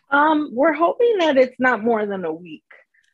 Um 0.09 0.49
we're 0.53 0.73
hoping 0.73 1.17
that 1.19 1.37
it's 1.37 1.59
not 1.59 1.83
more 1.83 2.05
than 2.07 2.25
a 2.25 2.33
week. 2.33 2.63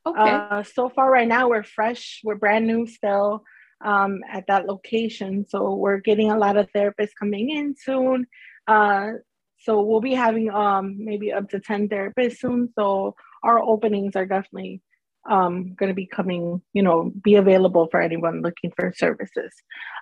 Okay. 0.05 0.17
Uh, 0.19 0.63
so 0.63 0.87
far 0.87 1.11
right 1.11 1.27
now 1.27 1.49
we're 1.49 1.63
fresh 1.63 2.21
we're 2.23 2.35
brand 2.35 2.67
new 2.67 2.87
still 2.87 3.43
um, 3.81 4.21
at 4.31 4.45
that 4.47 4.65
location. 4.65 5.45
So 5.47 5.75
we're 5.75 5.99
getting 5.99 6.31
a 6.31 6.37
lot 6.37 6.57
of 6.57 6.71
therapists 6.71 7.15
coming 7.19 7.49
in 7.49 7.75
soon. 7.77 8.27
Uh, 8.67 9.13
so 9.59 9.81
we'll 9.81 10.01
be 10.01 10.13
having 10.13 10.49
um, 10.51 10.95
maybe 10.99 11.31
up 11.31 11.49
to 11.49 11.59
10 11.59 11.89
therapists 11.89 12.37
soon. 12.37 12.69
So 12.77 13.15
our 13.43 13.59
openings 13.59 14.15
are 14.15 14.25
definitely 14.25 14.81
um, 15.29 15.73
going 15.73 15.89
to 15.89 15.95
be 15.95 16.05
coming, 16.05 16.61
you 16.73 16.83
know, 16.83 17.11
be 17.23 17.35
available 17.35 17.87
for 17.89 17.99
anyone 17.99 18.41
looking 18.41 18.71
for 18.75 18.93
services. 18.95 19.51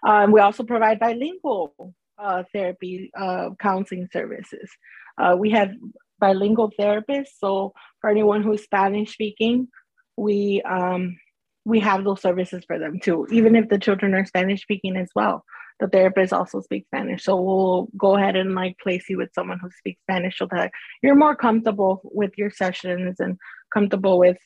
Um, 0.06 0.32
we 0.32 0.42
also 0.42 0.64
provide 0.64 1.00
bilingual 1.00 1.94
uh, 2.18 2.44
therapy 2.52 3.12
uh, 3.18 3.52
counseling 3.60 4.10
services. 4.12 4.70
Uh, 5.18 5.36
we 5.38 5.52
have 5.52 5.72
bilingual 6.20 6.72
therapists. 6.80 7.38
So 7.38 7.74
for 8.02 8.10
anyone 8.10 8.44
who's 8.44 8.64
Spanish 8.64 9.14
speaking, 9.14 9.70
we 10.18 10.62
um, 10.62 11.18
we 11.66 11.80
have 11.80 12.04
those 12.04 12.22
services 12.22 12.64
for 12.66 12.78
them 12.78 13.00
too, 13.00 13.28
even 13.32 13.56
if 13.56 13.70
the 13.70 13.80
children 13.80 14.14
are 14.14 14.26
Spanish 14.26 14.62
speaking 14.62 14.98
as 14.98 15.10
well. 15.16 15.44
The 15.80 15.88
therapist 15.88 16.34
also 16.34 16.62
speaks 16.62 16.88
Spanish. 16.88 17.24
So 17.24 17.42
we'll 17.42 17.88
go 17.98 18.16
ahead 18.16 18.36
and 18.36 18.54
like 18.54 18.78
place 18.80 19.10
you 19.10 19.18
with 19.18 19.34
someone 19.34 19.60
who 19.60 19.70
speaks 19.72 20.02
Spanish 20.04 20.38
so 20.38 20.48
that 20.52 20.72
you're 21.02 21.16
more 21.16 21.36
comfortable 21.36 22.02
with 22.04 22.32
your 22.38 22.52
sessions 22.52 23.20
and 23.20 23.38
comfortable 23.74 24.20
with 24.20 24.38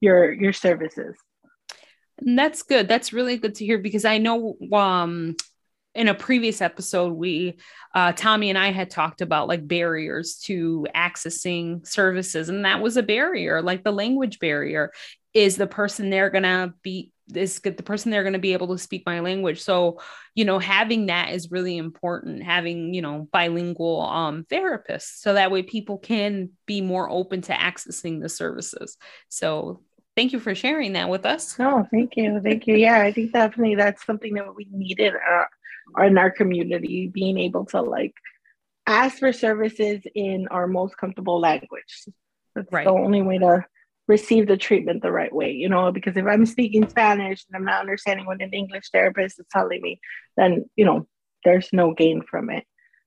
your 0.00 0.32
your 0.32 0.52
services. 0.52 1.16
And 2.18 2.38
that's 2.38 2.62
good. 2.62 2.88
That's 2.88 3.12
really 3.12 3.36
good 3.36 3.56
to 3.56 3.66
hear 3.66 3.78
because 3.78 4.04
I 4.04 4.18
know 4.18 4.56
um 4.72 5.36
in 5.94 6.08
a 6.08 6.14
previous 6.14 6.62
episode 6.62 7.12
we 7.12 7.58
uh, 7.94 8.12
tommy 8.12 8.48
and 8.48 8.58
i 8.58 8.72
had 8.72 8.88
talked 8.88 9.20
about 9.20 9.48
like 9.48 9.68
barriers 9.68 10.36
to 10.36 10.86
accessing 10.94 11.86
services 11.86 12.48
and 12.48 12.64
that 12.64 12.80
was 12.80 12.96
a 12.96 13.02
barrier 13.02 13.60
like 13.60 13.84
the 13.84 13.92
language 13.92 14.38
barrier 14.38 14.90
is 15.34 15.56
the 15.56 15.66
person 15.66 16.10
they're 16.10 16.30
gonna 16.30 16.74
be 16.82 17.12
is 17.34 17.60
the 17.60 17.72
person 17.72 18.10
they're 18.10 18.22
going 18.22 18.32
to 18.32 18.38
be 18.38 18.52
able 18.52 18.68
to 18.68 18.78
speak 18.78 19.04
my 19.06 19.20
language. 19.20 19.60
So 19.60 20.00
you 20.34 20.44
know 20.44 20.58
having 20.58 21.06
that 21.06 21.30
is 21.30 21.50
really 21.50 21.76
important 21.76 22.42
having 22.42 22.94
you 22.94 23.02
know 23.02 23.28
bilingual 23.32 24.02
um 24.02 24.44
therapists 24.44 25.20
so 25.20 25.34
that 25.34 25.50
way 25.50 25.62
people 25.62 25.98
can 25.98 26.50
be 26.66 26.80
more 26.80 27.08
open 27.10 27.42
to 27.42 27.52
accessing 27.52 28.20
the 28.20 28.28
services. 28.28 28.96
So 29.28 29.82
thank 30.16 30.32
you 30.32 30.40
for 30.40 30.54
sharing 30.54 30.94
that 30.94 31.08
with 31.08 31.26
us. 31.26 31.56
Oh 31.58 31.86
thank 31.90 32.16
you 32.16 32.40
thank 32.42 32.66
you. 32.66 32.76
Yeah 32.76 33.00
i 33.00 33.12
think 33.12 33.32
definitely 33.32 33.76
that's 33.76 34.04
something 34.04 34.34
that 34.34 34.54
we 34.54 34.66
needed 34.70 35.14
uh, 35.14 36.04
in 36.04 36.18
our 36.18 36.30
community 36.30 37.08
being 37.08 37.38
able 37.38 37.66
to 37.66 37.80
like 37.82 38.14
ask 38.86 39.18
for 39.18 39.32
services 39.32 40.02
in 40.14 40.48
our 40.48 40.66
most 40.66 40.96
comfortable 40.96 41.40
language. 41.40 42.06
That's 42.54 42.72
right. 42.72 42.84
the 42.84 42.90
only 42.90 43.22
way 43.22 43.38
to 43.38 43.64
receive 44.12 44.46
the 44.46 44.56
treatment 44.56 45.02
the 45.02 45.10
right 45.10 45.34
way, 45.34 45.50
you 45.52 45.68
know, 45.68 45.90
because 45.90 46.16
if 46.16 46.26
I'm 46.26 46.46
speaking 46.46 46.88
Spanish 46.88 47.44
and 47.48 47.56
I'm 47.56 47.64
not 47.64 47.80
understanding 47.80 48.26
what 48.26 48.42
an 48.42 48.52
English 48.52 48.90
therapist 48.92 49.40
is 49.40 49.46
telling 49.50 49.80
me, 49.80 50.00
then, 50.36 50.66
you 50.76 50.84
know, 50.84 51.06
there's 51.44 51.68
no 51.72 51.94
gain 51.94 52.22
from 52.30 52.50
it. 52.50 52.64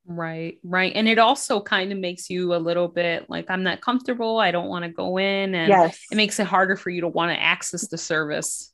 Right, 0.07 0.57
right. 0.63 0.91
And 0.93 1.07
it 1.07 1.19
also 1.19 1.61
kind 1.61 1.91
of 1.91 1.97
makes 1.97 2.29
you 2.29 2.53
a 2.53 2.57
little 2.57 2.87
bit 2.87 3.29
like, 3.29 3.49
I'm 3.49 3.63
not 3.63 3.81
comfortable. 3.81 4.37
I 4.39 4.51
don't 4.51 4.67
want 4.67 4.85
to 4.85 4.91
go 4.91 5.17
in. 5.17 5.55
And 5.55 5.69
yes. 5.69 5.99
it 6.11 6.15
makes 6.15 6.39
it 6.39 6.47
harder 6.47 6.75
for 6.75 6.89
you 6.89 7.01
to 7.01 7.07
want 7.07 7.31
to 7.31 7.41
access 7.41 7.87
the 7.87 7.97
service. 7.97 8.71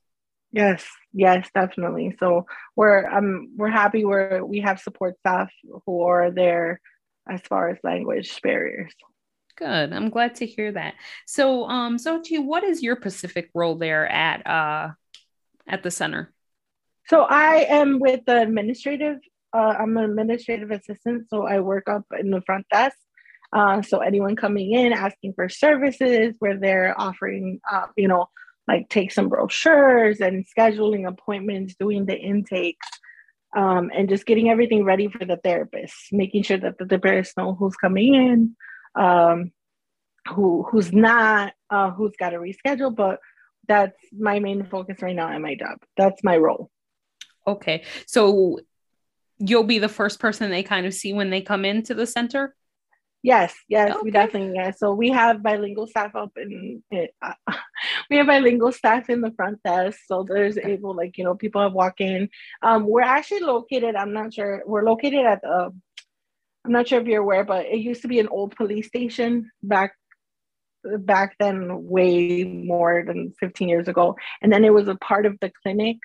Yes, 0.52 0.86
yes, 1.14 1.50
definitely. 1.54 2.18
So 2.20 2.46
we're 2.76 3.06
um 3.10 3.54
we're 3.56 3.70
happy 3.70 4.04
where 4.04 4.46
we 4.46 4.60
have 4.60 4.82
support 4.82 5.18
staff 5.20 5.50
who 5.86 6.02
are 6.02 6.30
there 6.32 6.82
as 7.30 7.40
far 7.42 7.70
as 7.70 7.78
language 7.84 8.42
barriers. 8.42 8.94
Good. 9.56 9.94
I'm 9.94 10.10
glad 10.10 10.36
to 10.36 10.46
hear 10.46 10.72
that. 10.72 10.96
So, 11.26 11.66
um, 11.66 11.98
Xochitl, 11.98 12.46
what 12.46 12.64
is 12.64 12.82
your 12.82 12.96
Pacific 12.96 13.50
role 13.54 13.76
there 13.76 14.08
at 14.08 14.46
uh 14.48 14.90
at 15.68 15.84
the 15.84 15.92
center? 15.92 16.34
So 17.08 17.22
I 17.24 17.66
am 17.70 18.00
with 18.00 18.22
the 18.26 18.42
administrative. 18.42 19.18
Uh, 19.54 19.76
I'm 19.80 19.98
an 19.98 20.06
administrative 20.06 20.72
assistant, 20.72 21.28
so 21.30 21.46
I 21.46 21.60
work 21.60 21.90
up 21.90 22.06
in 22.18 22.32
the 22.32 22.42
front 22.42 22.66
desk. 22.72 22.98
Uh, 23.54 23.82
so 23.82 24.00
anyone 24.00 24.36
coming 24.38 24.72
in 24.72 24.94
asking 24.94 25.34
for 25.34 25.50
services, 25.50 26.36
where 26.40 26.58
they're 26.58 26.96
offering, 26.98 27.60
uh, 27.70 27.88
you 27.98 28.08
know, 28.08 28.30
like 28.68 28.88
take 28.88 29.12
some 29.12 29.28
brochures 29.28 30.22
and 30.22 30.46
scheduling 30.58 31.06
appointments, 31.06 31.76
doing 31.78 32.06
the 32.06 32.18
intakes, 32.18 32.88
um, 33.56 33.92
and 33.94 34.08
just 34.08 34.26
getting 34.26 34.50
everything 34.50 34.86
ready 34.86 35.10
for 35.10 35.26
the 35.26 35.36
therapist, 35.36 35.96
making 36.14 36.44
sure 36.44 36.58
that 36.58 36.78
the 36.78 36.86
therapists 36.86 37.36
know 37.36 37.54
who's 37.54 37.76
coming 37.76 38.14
in, 38.16 38.56
um, 38.96 39.52
who 40.30 40.64
who's 40.70 40.92
not 40.92 41.54
uh, 41.70 41.92
who's 41.92 42.14
got 42.20 42.32
to 42.32 42.38
reschedule 42.38 42.96
but 42.96 43.20
that's 43.68 43.98
my 44.12 44.40
main 44.40 44.66
focus 44.66 45.02
right 45.02 45.16
now 45.16 45.30
at 45.30 45.42
my 45.42 45.56
job. 45.56 45.78
That's 45.96 46.24
my 46.24 46.38
role. 46.38 46.70
Okay. 47.48 47.84
So 48.06 48.60
you'll 49.40 49.64
be 49.64 49.80
the 49.80 49.90
first 49.90 50.20
person 50.20 50.52
they 50.52 50.64
kind 50.64 50.86
of 50.86 50.94
see 50.94 51.14
when 51.14 51.30
they 51.30 51.42
come 51.42 51.66
into 51.66 51.94
the 51.94 52.06
center? 52.06 52.56
Yes 53.24 53.54
yes 53.70 53.92
okay. 53.92 54.00
we 54.04 54.10
definitely 54.10 54.56
yes 54.56 54.80
so 54.80 54.96
we 54.96 55.12
have 55.12 55.44
bilingual 55.44 55.86
staff 55.86 56.16
up 56.16 56.32
in 56.38 56.82
uh, 56.92 57.34
we 58.10 58.18
have 58.18 58.26
bilingual 58.26 58.72
staff 58.72 59.12
in 59.12 59.22
the 59.22 59.32
front 59.32 59.62
desk. 59.64 60.00
So 60.08 60.26
there's 60.28 60.58
able 60.58 60.96
like 60.96 61.20
you 61.20 61.24
know 61.24 61.36
people 61.36 61.62
have 61.62 61.74
walk 61.74 62.02
in. 62.02 62.30
Um 62.64 62.88
we're 62.88 63.04
actually 63.04 63.42
located 63.42 63.96
i'm 63.96 64.12
not 64.12 64.34
sure 64.34 64.64
we're 64.66 64.84
located 64.84 65.24
at 65.24 65.42
the 65.44 65.72
I'm 66.66 66.72
not 66.72 66.88
sure 66.88 67.02
if 67.02 67.08
you're 67.08 67.22
aware, 67.22 67.44
but 67.44 67.66
it 67.66 67.80
used 67.80 68.04
to 68.04 68.08
be 68.08 68.20
an 68.20 68.28
old 68.28 68.56
police 68.56 68.88
station 68.88 69.50
back 69.64 69.94
back 70.84 71.36
then 71.40 71.88
way 71.88 72.44
more 72.44 73.04
than 73.06 73.34
15 73.40 73.70
years 73.70 73.88
ago. 73.88 74.16
And 74.42 74.52
then 74.52 74.66
it 74.66 74.74
was 74.74 74.88
a 74.88 74.96
part 74.96 75.26
of 75.26 75.38
the 75.40 75.52
clinic 75.62 75.98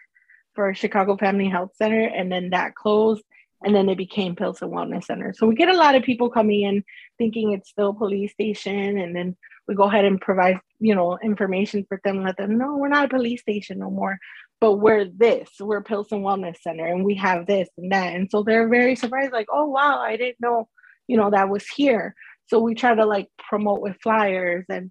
for 0.54 0.74
chicago 0.74 1.16
family 1.16 1.48
health 1.48 1.70
center 1.76 2.00
and 2.00 2.32
then 2.32 2.50
that 2.50 2.74
closed 2.74 3.22
and 3.62 3.74
then 3.74 3.88
it 3.88 3.96
became 3.96 4.36
pilsen 4.36 4.70
wellness 4.70 5.04
center. 5.04 5.32
So 5.34 5.46
we 5.46 5.54
get 5.54 5.68
a 5.68 5.76
lot 5.76 5.94
of 5.94 6.02
people 6.02 6.30
coming 6.30 6.62
in 6.62 6.84
thinking 7.18 7.52
it's 7.52 7.70
still 7.70 7.94
police 7.94 8.32
station 8.32 8.98
and 8.98 9.14
then 9.16 9.36
we 9.66 9.74
go 9.74 9.84
ahead 9.84 10.04
and 10.04 10.20
provide 10.20 10.58
you 10.78 10.94
know 10.94 11.18
information 11.22 11.84
for 11.88 12.00
them 12.04 12.22
let 12.22 12.36
them 12.36 12.58
know 12.58 12.76
we're 12.76 12.88
not 12.88 13.06
a 13.06 13.08
police 13.08 13.40
station 13.40 13.78
no 13.78 13.90
more 13.90 14.18
but 14.60 14.74
we're 14.74 15.04
this 15.04 15.48
we're 15.60 15.82
pilsen 15.82 16.22
wellness 16.22 16.56
center 16.62 16.86
and 16.86 17.04
we 17.04 17.14
have 17.14 17.46
this 17.46 17.68
and 17.76 17.92
that. 17.92 18.14
And 18.14 18.30
so 18.30 18.42
they're 18.42 18.68
very 18.68 18.96
surprised 18.96 19.32
like 19.32 19.48
oh 19.52 19.66
wow 19.66 20.00
i 20.00 20.16
didn't 20.16 20.40
know 20.40 20.68
you 21.08 21.16
know 21.16 21.30
that 21.30 21.48
was 21.48 21.66
here. 21.68 22.14
So 22.48 22.60
we 22.60 22.74
try 22.74 22.94
to 22.94 23.04
like 23.04 23.28
promote 23.38 23.80
with 23.80 23.96
flyers 24.02 24.64
and 24.68 24.90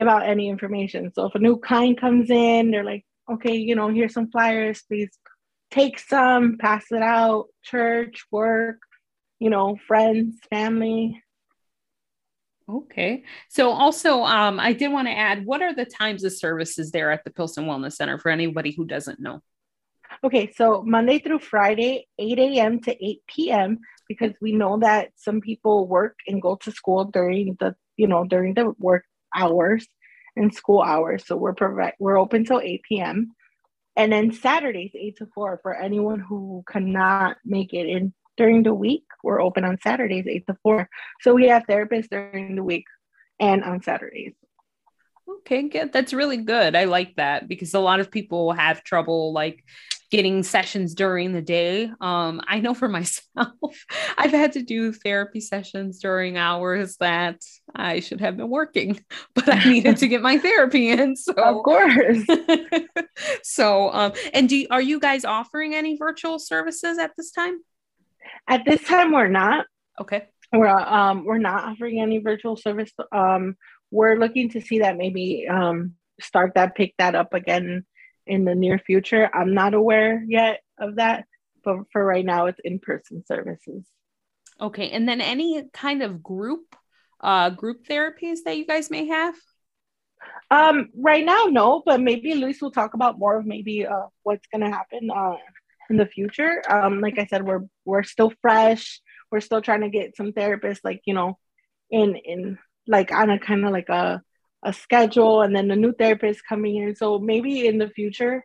about 0.00 0.26
any 0.26 0.48
information. 0.48 1.12
So 1.14 1.26
if 1.26 1.34
a 1.34 1.38
new 1.38 1.58
client 1.58 2.00
comes 2.00 2.30
in 2.30 2.70
they're 2.70 2.84
like 2.84 3.04
okay 3.30 3.56
you 3.56 3.74
know 3.74 3.88
here's 3.88 4.12
some 4.12 4.30
flyers 4.30 4.82
please 4.86 5.10
take 5.70 5.98
some 5.98 6.56
pass 6.58 6.84
it 6.90 7.02
out 7.02 7.46
church 7.64 8.24
work 8.30 8.78
you 9.40 9.50
know 9.50 9.76
friends 9.86 10.36
family 10.48 11.20
Okay. 12.68 13.22
So 13.48 13.70
also 13.70 14.22
um 14.22 14.58
I 14.58 14.72
did 14.72 14.90
want 14.90 15.06
to 15.08 15.16
add 15.16 15.46
what 15.46 15.62
are 15.62 15.74
the 15.74 15.84
times 15.84 16.24
of 16.24 16.32
services 16.32 16.90
there 16.90 17.10
at 17.12 17.24
the 17.24 17.30
Pilsen 17.30 17.66
Wellness 17.66 17.92
Center 17.92 18.18
for 18.18 18.30
anybody 18.30 18.72
who 18.72 18.84
doesn't 18.84 19.20
know? 19.20 19.40
Okay, 20.24 20.52
so 20.56 20.82
Monday 20.82 21.18
through 21.18 21.40
Friday, 21.40 22.06
8 22.18 22.38
a.m. 22.38 22.80
to 22.82 23.04
8 23.04 23.20
p.m. 23.26 23.78
because 24.08 24.32
we 24.40 24.52
know 24.52 24.78
that 24.78 25.10
some 25.16 25.40
people 25.40 25.86
work 25.86 26.16
and 26.26 26.40
go 26.40 26.56
to 26.56 26.72
school 26.72 27.04
during 27.04 27.56
the 27.60 27.76
you 27.96 28.06
know 28.06 28.24
during 28.24 28.54
the 28.54 28.72
work 28.78 29.04
hours 29.34 29.86
and 30.34 30.54
school 30.54 30.82
hours. 30.82 31.24
So 31.26 31.36
we're 31.36 31.54
provide 31.54 31.94
we're 31.98 32.18
open 32.18 32.44
till 32.44 32.60
8 32.60 32.82
p.m. 32.88 33.32
And 33.94 34.12
then 34.12 34.32
Saturdays 34.32 34.92
8 34.94 35.16
to 35.18 35.26
4 35.34 35.60
for 35.62 35.74
anyone 35.74 36.20
who 36.20 36.64
cannot 36.68 37.36
make 37.44 37.72
it 37.72 37.86
in 37.86 38.12
during 38.36 38.62
the 38.62 38.74
week. 38.74 39.04
We're 39.22 39.40
open 39.40 39.64
on 39.64 39.78
Saturdays, 39.82 40.26
8 40.28 40.46
to 40.46 40.56
4. 40.62 40.88
So 41.20 41.34
we 41.34 41.48
have 41.48 41.66
therapists 41.66 42.08
during 42.10 42.56
the 42.56 42.62
week 42.62 42.84
and 43.40 43.64
on 43.64 43.82
Saturdays. 43.82 44.34
Okay, 45.28 45.68
good. 45.68 45.92
That's 45.92 46.12
really 46.12 46.36
good. 46.36 46.76
I 46.76 46.84
like 46.84 47.16
that 47.16 47.48
because 47.48 47.74
a 47.74 47.80
lot 47.80 48.00
of 48.00 48.10
people 48.10 48.52
have 48.52 48.84
trouble 48.84 49.32
like 49.32 49.64
getting 50.10 50.44
sessions 50.44 50.94
during 50.94 51.32
the 51.32 51.42
day. 51.42 51.90
Um, 52.00 52.40
I 52.46 52.60
know 52.60 52.74
for 52.74 52.88
myself, 52.98 53.84
I've 54.16 54.30
had 54.30 54.52
to 54.52 54.62
do 54.62 54.92
therapy 54.92 55.40
sessions 55.40 55.98
during 55.98 56.36
hours 56.36 56.96
that 56.98 57.42
I 57.74 58.00
should 58.00 58.20
have 58.20 58.36
been 58.36 58.48
working, 58.50 59.04
but 59.34 59.48
I 59.48 59.64
needed 59.64 59.96
to 59.98 60.08
get 60.08 60.22
my 60.22 60.38
therapy 60.38 60.90
in. 60.90 61.16
So 61.16 61.32
of 61.36 61.62
course. 61.64 62.24
so 63.42 63.92
um, 63.92 64.12
and 64.32 64.48
do 64.48 64.66
are 64.70 64.82
you 64.82 65.00
guys 65.00 65.24
offering 65.24 65.74
any 65.74 65.96
virtual 65.96 66.38
services 66.38 66.98
at 66.98 67.12
this 67.16 67.32
time? 67.32 67.58
At 68.48 68.64
this 68.64 68.82
time, 68.82 69.12
we're 69.12 69.28
not. 69.28 69.66
Okay. 70.00 70.28
We're 70.52 70.68
um 70.68 71.24
we're 71.24 71.38
not 71.38 71.64
offering 71.64 72.00
any 72.00 72.18
virtual 72.18 72.56
service. 72.56 72.92
Um, 73.12 73.56
we're 73.90 74.16
looking 74.16 74.50
to 74.50 74.60
see 74.60 74.80
that 74.80 74.96
maybe 74.96 75.46
um 75.48 75.94
start 76.20 76.52
that 76.54 76.74
pick 76.74 76.94
that 76.98 77.14
up 77.14 77.34
again 77.34 77.84
in 78.26 78.44
the 78.44 78.54
near 78.54 78.78
future. 78.78 79.28
I'm 79.32 79.54
not 79.54 79.74
aware 79.74 80.24
yet 80.26 80.60
of 80.78 80.96
that, 80.96 81.26
but 81.64 81.78
for 81.92 82.04
right 82.04 82.24
now, 82.24 82.46
it's 82.46 82.60
in 82.64 82.78
person 82.78 83.24
services. 83.26 83.84
Okay, 84.60 84.90
and 84.90 85.08
then 85.08 85.20
any 85.20 85.64
kind 85.72 86.02
of 86.02 86.22
group 86.22 86.74
uh 87.20 87.50
group 87.50 87.86
therapies 87.86 88.38
that 88.44 88.56
you 88.56 88.66
guys 88.66 88.90
may 88.90 89.06
have? 89.06 89.34
Um, 90.50 90.90
right 90.96 91.24
now, 91.24 91.44
no, 91.44 91.82
but 91.84 92.00
maybe 92.00 92.34
Luis 92.34 92.62
will 92.62 92.70
talk 92.70 92.94
about 92.94 93.18
more 93.18 93.36
of 93.36 93.46
maybe 93.46 93.86
uh 93.86 94.06
what's 94.22 94.46
gonna 94.52 94.70
happen 94.70 95.10
uh 95.10 95.36
in 95.90 95.96
the 95.96 96.06
future. 96.06 96.62
Um, 96.68 97.00
like 97.00 97.18
I 97.18 97.26
said, 97.26 97.44
we're 97.44 97.64
we're 97.84 98.02
still 98.02 98.32
fresh. 98.42 99.00
We're 99.30 99.40
still 99.40 99.62
trying 99.62 99.82
to 99.82 99.90
get 99.90 100.16
some 100.16 100.32
therapists, 100.32 100.80
like 100.84 101.02
you 101.04 101.14
know, 101.14 101.38
in 101.90 102.16
in 102.16 102.58
like 102.86 103.12
on 103.12 103.30
a 103.30 103.38
kind 103.38 103.64
of 103.64 103.72
like 103.72 103.88
a 103.88 104.22
a 104.62 104.72
schedule 104.72 105.42
and 105.42 105.54
then 105.54 105.70
a 105.70 105.76
new 105.76 105.92
therapist 105.92 106.42
coming 106.48 106.76
in. 106.76 106.96
So 106.96 107.18
maybe 107.18 107.66
in 107.66 107.78
the 107.78 107.88
future, 107.88 108.44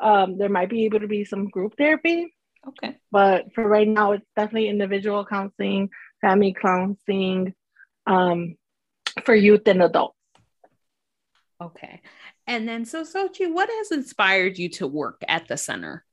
um, 0.00 0.38
there 0.38 0.48
might 0.48 0.70
be 0.70 0.84
able 0.84 1.00
to 1.00 1.08
be 1.08 1.24
some 1.24 1.48
group 1.48 1.74
therapy. 1.76 2.34
Okay. 2.66 2.96
But 3.10 3.52
for 3.54 3.66
right 3.66 3.88
now, 3.88 4.12
it's 4.12 4.26
definitely 4.36 4.68
individual 4.68 5.24
counseling, 5.24 5.90
family 6.20 6.54
counseling 6.60 7.54
um, 8.06 8.56
for 9.24 9.34
youth 9.34 9.66
and 9.66 9.82
adults. 9.82 10.16
Okay. 11.60 12.00
And 12.46 12.68
then, 12.68 12.84
so 12.84 13.02
Xochi, 13.02 13.52
what 13.52 13.68
has 13.68 13.92
inspired 13.92 14.58
you 14.58 14.70
to 14.70 14.86
work 14.86 15.22
at 15.28 15.46
the 15.46 15.56
center? 15.56 16.04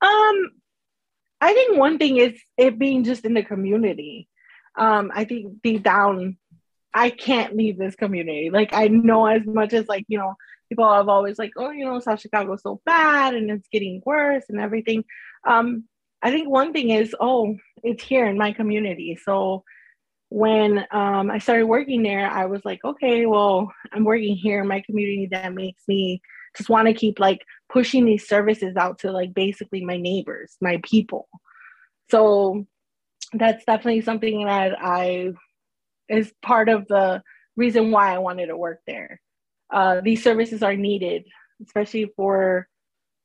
Um, 0.00 0.50
I 1.40 1.52
think 1.52 1.78
one 1.78 1.98
thing 1.98 2.16
is 2.18 2.38
it 2.56 2.78
being 2.78 3.04
just 3.04 3.24
in 3.24 3.34
the 3.34 3.42
community. 3.42 4.28
Um, 4.76 5.10
I 5.14 5.24
think 5.24 5.62
deep 5.62 5.82
down, 5.82 6.36
I 6.94 7.10
can't 7.10 7.56
leave 7.56 7.78
this 7.78 7.94
community. 7.94 8.50
Like 8.50 8.72
I 8.72 8.88
know 8.88 9.26
as 9.26 9.42
much 9.44 9.72
as 9.72 9.88
like, 9.88 10.04
you 10.08 10.18
know, 10.18 10.34
people 10.68 10.92
have 10.92 11.08
always 11.08 11.38
like, 11.38 11.52
oh, 11.56 11.70
you 11.70 11.84
know, 11.84 12.00
South 12.00 12.20
Chicago's 12.20 12.62
so 12.62 12.80
bad 12.84 13.34
and 13.34 13.50
it's 13.50 13.68
getting 13.68 14.02
worse 14.04 14.44
and 14.48 14.60
everything. 14.60 15.04
Um, 15.46 15.84
I 16.22 16.30
think 16.30 16.48
one 16.48 16.72
thing 16.72 16.90
is, 16.90 17.14
oh, 17.20 17.56
it's 17.82 18.02
here 18.02 18.26
in 18.26 18.36
my 18.36 18.52
community. 18.52 19.18
So 19.22 19.64
when 20.30 20.84
um, 20.90 21.30
I 21.30 21.38
started 21.38 21.66
working 21.66 22.02
there, 22.02 22.28
I 22.28 22.46
was 22.46 22.64
like, 22.64 22.84
okay, 22.84 23.26
well, 23.26 23.72
I'm 23.92 24.04
working 24.04 24.36
here 24.36 24.60
in 24.60 24.68
my 24.68 24.80
community. 24.82 25.28
That 25.30 25.54
makes 25.54 25.82
me 25.88 26.20
just 26.56 26.68
want 26.68 26.88
to 26.88 26.94
keep 26.94 27.18
like 27.18 27.40
pushing 27.68 28.04
these 28.04 28.26
services 28.26 28.76
out 28.76 29.00
to 29.00 29.12
like 29.12 29.34
basically 29.34 29.84
my 29.84 29.96
neighbors, 29.96 30.56
my 30.60 30.80
people. 30.82 31.28
So 32.10 32.66
that's 33.32 33.64
definitely 33.64 34.00
something 34.02 34.46
that 34.46 34.76
I 34.80 35.32
is 36.08 36.32
part 36.42 36.68
of 36.68 36.86
the 36.88 37.22
reason 37.56 37.90
why 37.90 38.14
I 38.14 38.18
wanted 38.18 38.46
to 38.46 38.56
work 38.56 38.80
there. 38.86 39.20
Uh, 39.70 40.00
these 40.00 40.22
services 40.22 40.62
are 40.62 40.76
needed, 40.76 41.24
especially 41.62 42.10
for 42.16 42.68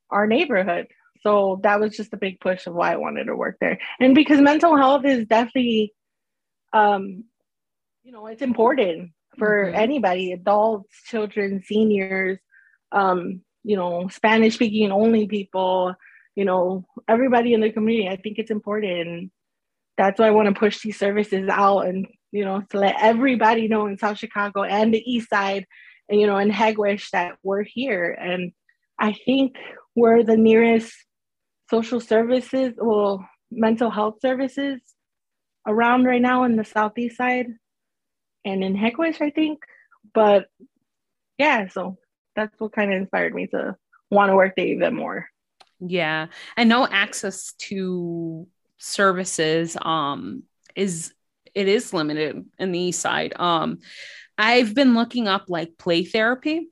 our 0.09 0.27
neighborhood. 0.27 0.87
So 1.21 1.61
that 1.63 1.79
was 1.79 1.95
just 1.95 2.13
a 2.13 2.17
big 2.17 2.41
push 2.41 2.67
of 2.67 2.73
why 2.73 2.91
I 2.91 2.97
wanted 2.97 3.25
to 3.25 3.35
work 3.35 3.57
there. 3.61 3.79
And 4.01 4.13
because 4.13 4.41
mental 4.41 4.75
health 4.75 5.05
is 5.05 5.25
definitely, 5.25 5.93
um, 6.73 7.23
you 8.03 8.11
know, 8.11 8.27
it's 8.27 8.41
important 8.41 9.11
for 9.37 9.65
mm-hmm. 9.67 9.75
anybody, 9.75 10.33
adults, 10.33 10.89
children, 11.05 11.63
seniors, 11.63 12.39
um, 12.91 13.41
you 13.63 13.75
know, 13.75 14.07
Spanish 14.09 14.55
speaking 14.55 14.91
only 14.91 15.27
people, 15.27 15.93
you 16.35 16.45
know, 16.45 16.85
everybody 17.07 17.53
in 17.53 17.61
the 17.61 17.71
community. 17.71 18.09
I 18.09 18.17
think 18.17 18.39
it's 18.39 18.51
important. 18.51 19.31
That's 19.97 20.19
why 20.19 20.27
I 20.27 20.31
want 20.31 20.49
to 20.49 20.59
push 20.59 20.81
these 20.81 20.97
services 20.97 21.47
out 21.49 21.81
and 21.81 22.07
you 22.33 22.43
know, 22.43 22.63
to 22.71 22.79
let 22.79 22.95
everybody 22.99 23.67
know 23.67 23.85
in 23.85 23.99
South 23.99 24.17
Chicago 24.17 24.63
and 24.63 24.91
the 24.91 25.03
East 25.09 25.29
Side, 25.29 25.67
and 26.09 26.19
you 26.19 26.25
know, 26.25 26.37
in 26.37 26.49
Hegewisch 26.49 27.11
that 27.11 27.35
we're 27.43 27.61
here. 27.63 28.11
And 28.11 28.51
I 28.99 29.13
think 29.13 29.55
we're 29.95 30.23
the 30.23 30.35
nearest 30.35 30.93
social 31.69 31.99
services, 31.99 32.73
well, 32.77 33.23
mental 33.51 33.91
health 33.91 34.15
services 34.19 34.81
around 35.67 36.05
right 36.05 36.21
now 36.21 36.43
in 36.43 36.55
the 36.55 36.65
Southeast 36.65 37.17
Side 37.17 37.47
and 38.43 38.63
in 38.63 38.75
Hegewisch, 38.75 39.21
I 39.21 39.29
think. 39.29 39.59
But 40.11 40.47
yeah, 41.37 41.67
so 41.67 41.97
that's 42.35 42.59
what 42.59 42.73
kind 42.73 42.93
of 42.93 43.01
inspired 43.01 43.33
me 43.33 43.47
to 43.47 43.75
want 44.09 44.29
to 44.29 44.35
work 44.35 44.53
there 44.55 44.65
even 44.65 44.95
more. 44.95 45.27
Yeah, 45.79 46.27
I 46.55 46.63
know 46.63 46.87
access 46.89 47.53
to 47.59 48.47
services 48.77 49.77
um 49.81 50.43
is 50.75 51.13
it 51.55 51.67
is 51.67 51.93
limited 51.93 52.45
in 52.57 52.71
the 52.71 52.79
east 52.79 52.99
side. 52.99 53.33
Um, 53.35 53.79
I've 54.37 54.73
been 54.73 54.95
looking 54.95 55.27
up 55.27 55.45
like 55.47 55.77
play 55.77 56.03
therapy 56.03 56.69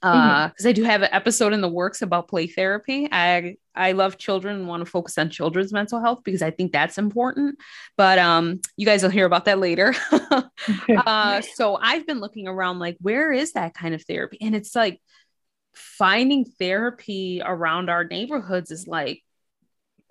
because 0.00 0.14
uh, 0.14 0.48
mm-hmm. 0.48 0.68
I 0.68 0.72
do 0.72 0.84
have 0.84 1.02
an 1.02 1.10
episode 1.12 1.52
in 1.52 1.60
the 1.60 1.68
works 1.68 2.00
about 2.00 2.28
play 2.28 2.46
therapy. 2.46 3.08
I 3.10 3.56
I 3.74 3.92
love 3.92 4.18
children 4.18 4.56
and 4.56 4.68
want 4.68 4.84
to 4.84 4.90
focus 4.90 5.16
on 5.18 5.30
children's 5.30 5.72
mental 5.72 6.00
health 6.00 6.20
because 6.24 6.42
I 6.42 6.50
think 6.50 6.72
that's 6.72 6.98
important. 6.98 7.58
But 7.96 8.18
um, 8.18 8.60
you 8.76 8.86
guys 8.86 9.02
will 9.02 9.10
hear 9.10 9.26
about 9.26 9.44
that 9.44 9.58
later. 9.58 9.94
uh, 11.06 11.40
so 11.40 11.76
I've 11.76 12.06
been 12.06 12.20
looking 12.20 12.48
around 12.48 12.78
like 12.78 12.96
where 13.00 13.32
is 13.32 13.52
that 13.52 13.74
kind 13.74 13.94
of 13.94 14.02
therapy, 14.02 14.38
and 14.40 14.54
it's 14.54 14.74
like 14.74 15.00
finding 15.74 16.44
therapy 16.44 17.40
around 17.44 17.90
our 17.90 18.04
neighborhoods 18.04 18.70
is 18.70 18.86
like 18.86 19.22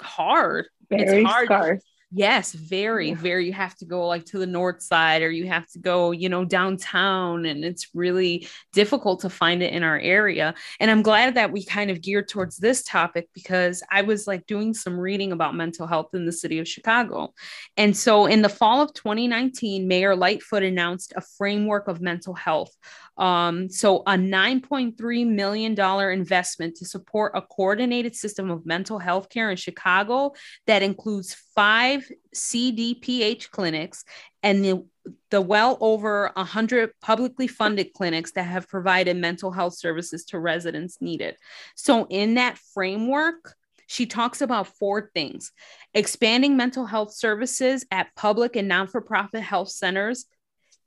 hard. 0.02 0.68
Very 0.90 1.22
it's 1.22 1.30
hard. 1.30 1.46
Scarce. 1.46 1.84
Yes, 2.12 2.54
very, 2.54 3.14
very. 3.14 3.46
You 3.46 3.54
have 3.54 3.76
to 3.76 3.86
go 3.86 4.08
like 4.08 4.26
to 4.26 4.40
the 4.40 4.48
north 4.48 4.82
side 4.82 5.22
or 5.22 5.30
you 5.30 5.46
have 5.46 5.68
to 5.74 5.80
go, 5.80 6.10
you 6.10 6.28
know, 6.28 6.44
downtown. 6.44 7.46
And 7.46 7.64
it's 7.64 7.90
really 7.94 8.48
difficult 8.74 9.20
to 9.22 9.30
find 9.30 9.62
it 9.62 9.74
in 9.74 9.84
our 9.84 10.00
area. 10.00 10.56
And 10.80 10.90
I'm 10.90 11.04
glad 11.04 11.36
that 11.36 11.52
we 11.52 11.64
kind 11.64 11.92
of 11.92 12.02
geared 12.02 12.28
towards 12.28 12.58
this 12.58 12.82
topic 12.82 13.30
because 13.36 13.84
I 13.92 14.02
was 14.02 14.26
like 14.26 14.48
doing 14.48 14.74
some 14.74 15.00
reading 15.00 15.32
about 15.32 15.54
mental 15.54 15.86
health 15.86 16.10
in 16.16 16.26
the 16.26 16.32
city 16.32 16.58
of 16.58 16.68
Chicago. 16.68 17.32
And 17.78 17.96
so 17.96 18.26
in 18.26 18.42
the 18.42 18.50
fall 18.50 18.82
of 18.82 18.92
2019, 18.96 19.88
Mayor 19.88 20.16
Lightfoot 20.16 20.64
announced 20.64 21.14
a 21.16 21.22
framework 21.22 21.88
of 21.88 22.02
mental 22.02 22.34
health 22.34 22.76
um, 23.20 23.70
so, 23.70 23.98
a 24.08 24.14
$9.3 24.14 25.28
million 25.28 26.12
investment 26.12 26.78
to 26.78 26.86
support 26.86 27.34
a 27.36 27.42
coordinated 27.42 28.16
system 28.16 28.50
of 28.50 28.66
mental 28.66 28.98
health 28.98 29.28
care 29.28 29.52
in 29.52 29.58
Chicago 29.58 30.32
that 30.68 30.82
includes 30.82 31.36
five 31.54 32.10
CDPH 32.34 33.52
clinics 33.52 34.06
and 34.42 34.64
the, 34.64 34.86
the 35.32 35.42
well 35.42 35.78
over 35.82 36.32
100 36.36 36.92
publicly 37.02 37.48
funded 37.48 37.92
clinics 37.92 38.32
that 38.32 38.44
have 38.44 38.70
provided 38.70 39.18
mental 39.18 39.52
health 39.52 39.74
services 39.74 40.24
to 40.26 40.40
residents 40.40 41.02
needed. 41.02 41.36
So, 41.76 42.08
in 42.10 42.36
that 42.36 42.58
framework, 42.74 43.54
she 43.86 44.06
talks 44.06 44.40
about 44.40 44.78
four 44.78 45.12
things 45.14 45.52
expanding 45.94 46.56
mental 46.56 46.86
health 46.86 47.12
services 47.12 47.86
at 47.92 48.16
public 48.16 48.56
and 48.56 48.70
non 48.70 48.88
for 48.88 49.02
profit 49.02 49.42
health 49.42 49.70
centers 49.70 50.26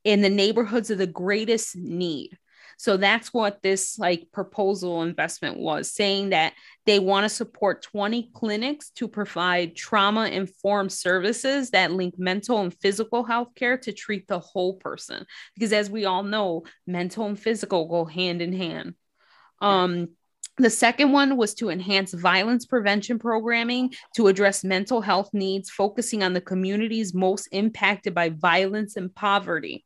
in 0.05 0.23
the 0.23 0.31
neighborhoods 0.31 0.91
of 0.91 0.99
the 0.99 1.07
greatest 1.07 1.77
need. 1.77 2.37
So 2.79 2.97
that's 2.97 3.33
what 3.33 3.63
this 3.63 3.99
like 3.99 4.27
proposal 4.33 5.03
investment 5.03 5.59
was 5.59 5.91
saying 5.91 6.31
that 6.31 6.55
they 6.85 6.99
want 6.99 7.25
to 7.25 7.29
support 7.29 7.83
20 7.83 8.31
clinics 8.35 8.91
to 8.97 9.07
provide 9.07 9.77
trauma 9.77 10.27
informed 10.27 10.91
services 10.91 11.71
that 11.71 11.93
link 11.93 12.19
mental 12.19 12.61
and 12.61 12.75
physical 12.75 13.23
health 13.23 13.55
care 13.55 13.79
to 13.79 13.93
treat 13.93 14.27
the 14.27 14.41
whole 14.41 14.75
person. 14.75 15.25
Because 15.55 15.73
as 15.73 15.91
we 15.91 16.07
all 16.07 16.25
know, 16.25 16.65
mental 16.87 17.27
and 17.27 17.39
physical 17.39 17.87
go 17.87 18.05
hand 18.05 18.43
in 18.43 18.53
hand. 18.53 18.95
Um, 19.61 20.09
the 20.59 20.71
second 20.71 21.13
one 21.13 21.37
was 21.37 21.55
to 21.55 21.71
enhance 21.71 22.13
violence 22.13 22.67
prevention 22.67 23.19
programming 23.19 23.93
to 24.17 24.29
address 24.29 24.65
mental 24.65 25.01
health 25.01 25.31
needs, 25.33 25.71
focusing 25.71 26.23
on 26.23 26.35
the 26.35 26.41
communities 26.41 27.15
most 27.15 27.49
impacted 27.53 28.15
by 28.15 28.29
violence 28.29 28.97
and 28.97 29.15
poverty. 29.15 29.85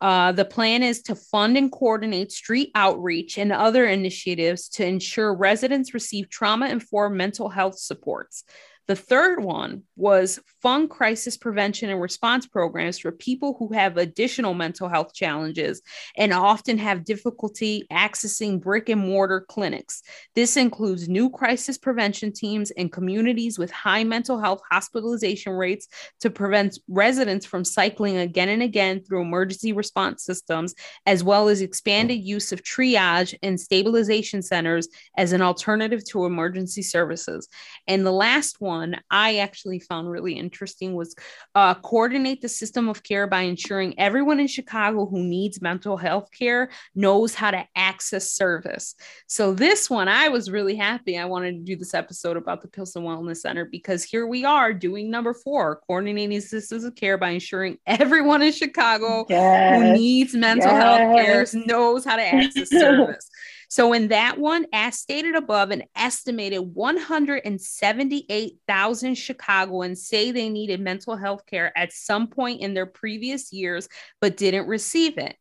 Uh, 0.00 0.32
the 0.32 0.44
plan 0.46 0.82
is 0.82 1.02
to 1.02 1.14
fund 1.14 1.58
and 1.58 1.70
coordinate 1.70 2.32
street 2.32 2.70
outreach 2.74 3.36
and 3.36 3.52
other 3.52 3.86
initiatives 3.86 4.68
to 4.70 4.86
ensure 4.86 5.34
residents 5.34 5.92
receive 5.92 6.30
trauma 6.30 6.68
informed 6.68 7.16
mental 7.16 7.50
health 7.50 7.78
supports. 7.78 8.44
The 8.90 8.96
third 8.96 9.44
one 9.44 9.84
was 9.94 10.40
fund 10.62 10.90
crisis 10.90 11.36
prevention 11.36 11.90
and 11.90 12.00
response 12.00 12.48
programs 12.48 12.98
for 12.98 13.12
people 13.12 13.54
who 13.56 13.72
have 13.72 13.96
additional 13.96 14.52
mental 14.52 14.88
health 14.88 15.14
challenges 15.14 15.80
and 16.16 16.32
often 16.32 16.76
have 16.78 17.04
difficulty 17.04 17.86
accessing 17.92 18.60
brick 18.60 18.88
and 18.88 19.00
mortar 19.00 19.46
clinics. 19.48 20.02
This 20.34 20.56
includes 20.56 21.08
new 21.08 21.30
crisis 21.30 21.78
prevention 21.78 22.32
teams 22.32 22.72
in 22.72 22.88
communities 22.88 23.60
with 23.60 23.70
high 23.70 24.02
mental 24.02 24.40
health 24.40 24.60
hospitalization 24.68 25.52
rates 25.52 25.86
to 26.18 26.28
prevent 26.28 26.76
residents 26.88 27.46
from 27.46 27.64
cycling 27.64 28.16
again 28.16 28.48
and 28.48 28.60
again 28.60 29.04
through 29.04 29.22
emergency 29.22 29.72
response 29.72 30.24
systems, 30.24 30.74
as 31.06 31.22
well 31.22 31.48
as 31.48 31.60
expanded 31.60 32.18
use 32.24 32.50
of 32.50 32.64
triage 32.64 33.38
and 33.40 33.60
stabilization 33.60 34.42
centers 34.42 34.88
as 35.16 35.32
an 35.32 35.42
alternative 35.42 36.04
to 36.06 36.24
emergency 36.24 36.82
services. 36.82 37.46
And 37.86 38.04
the 38.04 38.10
last 38.10 38.60
one, 38.60 38.79
one 38.80 39.00
I 39.10 39.36
actually 39.36 39.80
found 39.80 40.10
really 40.10 40.34
interesting 40.34 40.94
was 40.94 41.14
uh, 41.54 41.74
coordinate 41.74 42.40
the 42.40 42.48
system 42.48 42.88
of 42.88 43.02
care 43.02 43.26
by 43.26 43.42
ensuring 43.42 43.98
everyone 43.98 44.40
in 44.40 44.46
Chicago 44.46 45.06
who 45.06 45.22
needs 45.22 45.60
mental 45.60 45.96
health 45.96 46.28
care 46.36 46.70
knows 46.94 47.34
how 47.34 47.50
to 47.50 47.64
access 47.76 48.32
service. 48.32 48.94
So, 49.26 49.52
this 49.52 49.88
one, 49.88 50.08
I 50.08 50.28
was 50.28 50.50
really 50.50 50.76
happy. 50.76 51.18
I 51.18 51.26
wanted 51.26 51.52
to 51.52 51.60
do 51.60 51.76
this 51.76 51.94
episode 51.94 52.36
about 52.36 52.62
the 52.62 52.68
Pilsen 52.68 53.04
Wellness 53.04 53.38
Center 53.38 53.64
because 53.64 54.04
here 54.04 54.26
we 54.26 54.44
are 54.44 54.72
doing 54.72 55.10
number 55.10 55.34
four 55.34 55.80
coordinating 55.86 56.40
systems 56.40 56.84
of 56.84 56.94
care 56.94 57.18
by 57.18 57.30
ensuring 57.30 57.78
everyone 57.86 58.42
in 58.42 58.52
Chicago 58.52 59.26
yes. 59.28 59.82
who 59.82 59.92
needs 59.92 60.34
mental 60.34 60.70
yes. 60.70 60.82
health 60.82 61.16
care 61.16 61.66
knows 61.66 62.04
how 62.04 62.16
to 62.16 62.22
access 62.22 62.70
service. 62.80 63.28
So, 63.70 63.92
in 63.92 64.08
that 64.08 64.36
one, 64.36 64.66
as 64.72 64.98
stated 64.98 65.36
above, 65.36 65.70
an 65.70 65.84
estimated 65.94 66.74
178,000 66.74 69.14
Chicagoans 69.14 70.08
say 70.08 70.32
they 70.32 70.48
needed 70.48 70.80
mental 70.80 71.16
health 71.16 71.46
care 71.46 71.72
at 71.78 71.92
some 71.92 72.26
point 72.26 72.62
in 72.62 72.74
their 72.74 72.86
previous 72.86 73.52
years, 73.52 73.88
but 74.20 74.36
didn't 74.36 74.66
receive 74.66 75.18
it. 75.18 75.36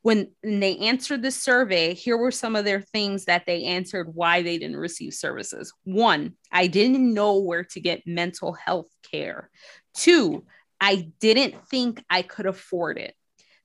When 0.00 0.30
they 0.42 0.78
answered 0.78 1.20
the 1.20 1.30
survey, 1.30 1.92
here 1.92 2.16
were 2.16 2.30
some 2.30 2.56
of 2.56 2.64
their 2.64 2.80
things 2.80 3.26
that 3.26 3.42
they 3.46 3.64
answered 3.64 4.14
why 4.14 4.40
they 4.40 4.56
didn't 4.56 4.78
receive 4.78 5.12
services. 5.12 5.70
One, 5.84 6.32
I 6.50 6.68
didn't 6.68 7.12
know 7.12 7.40
where 7.40 7.64
to 7.64 7.80
get 7.80 8.06
mental 8.06 8.54
health 8.54 8.88
care. 9.10 9.50
Two, 9.92 10.46
I 10.80 11.12
didn't 11.20 11.68
think 11.68 12.02
I 12.08 12.22
could 12.22 12.46
afford 12.46 12.96
it. 12.96 13.14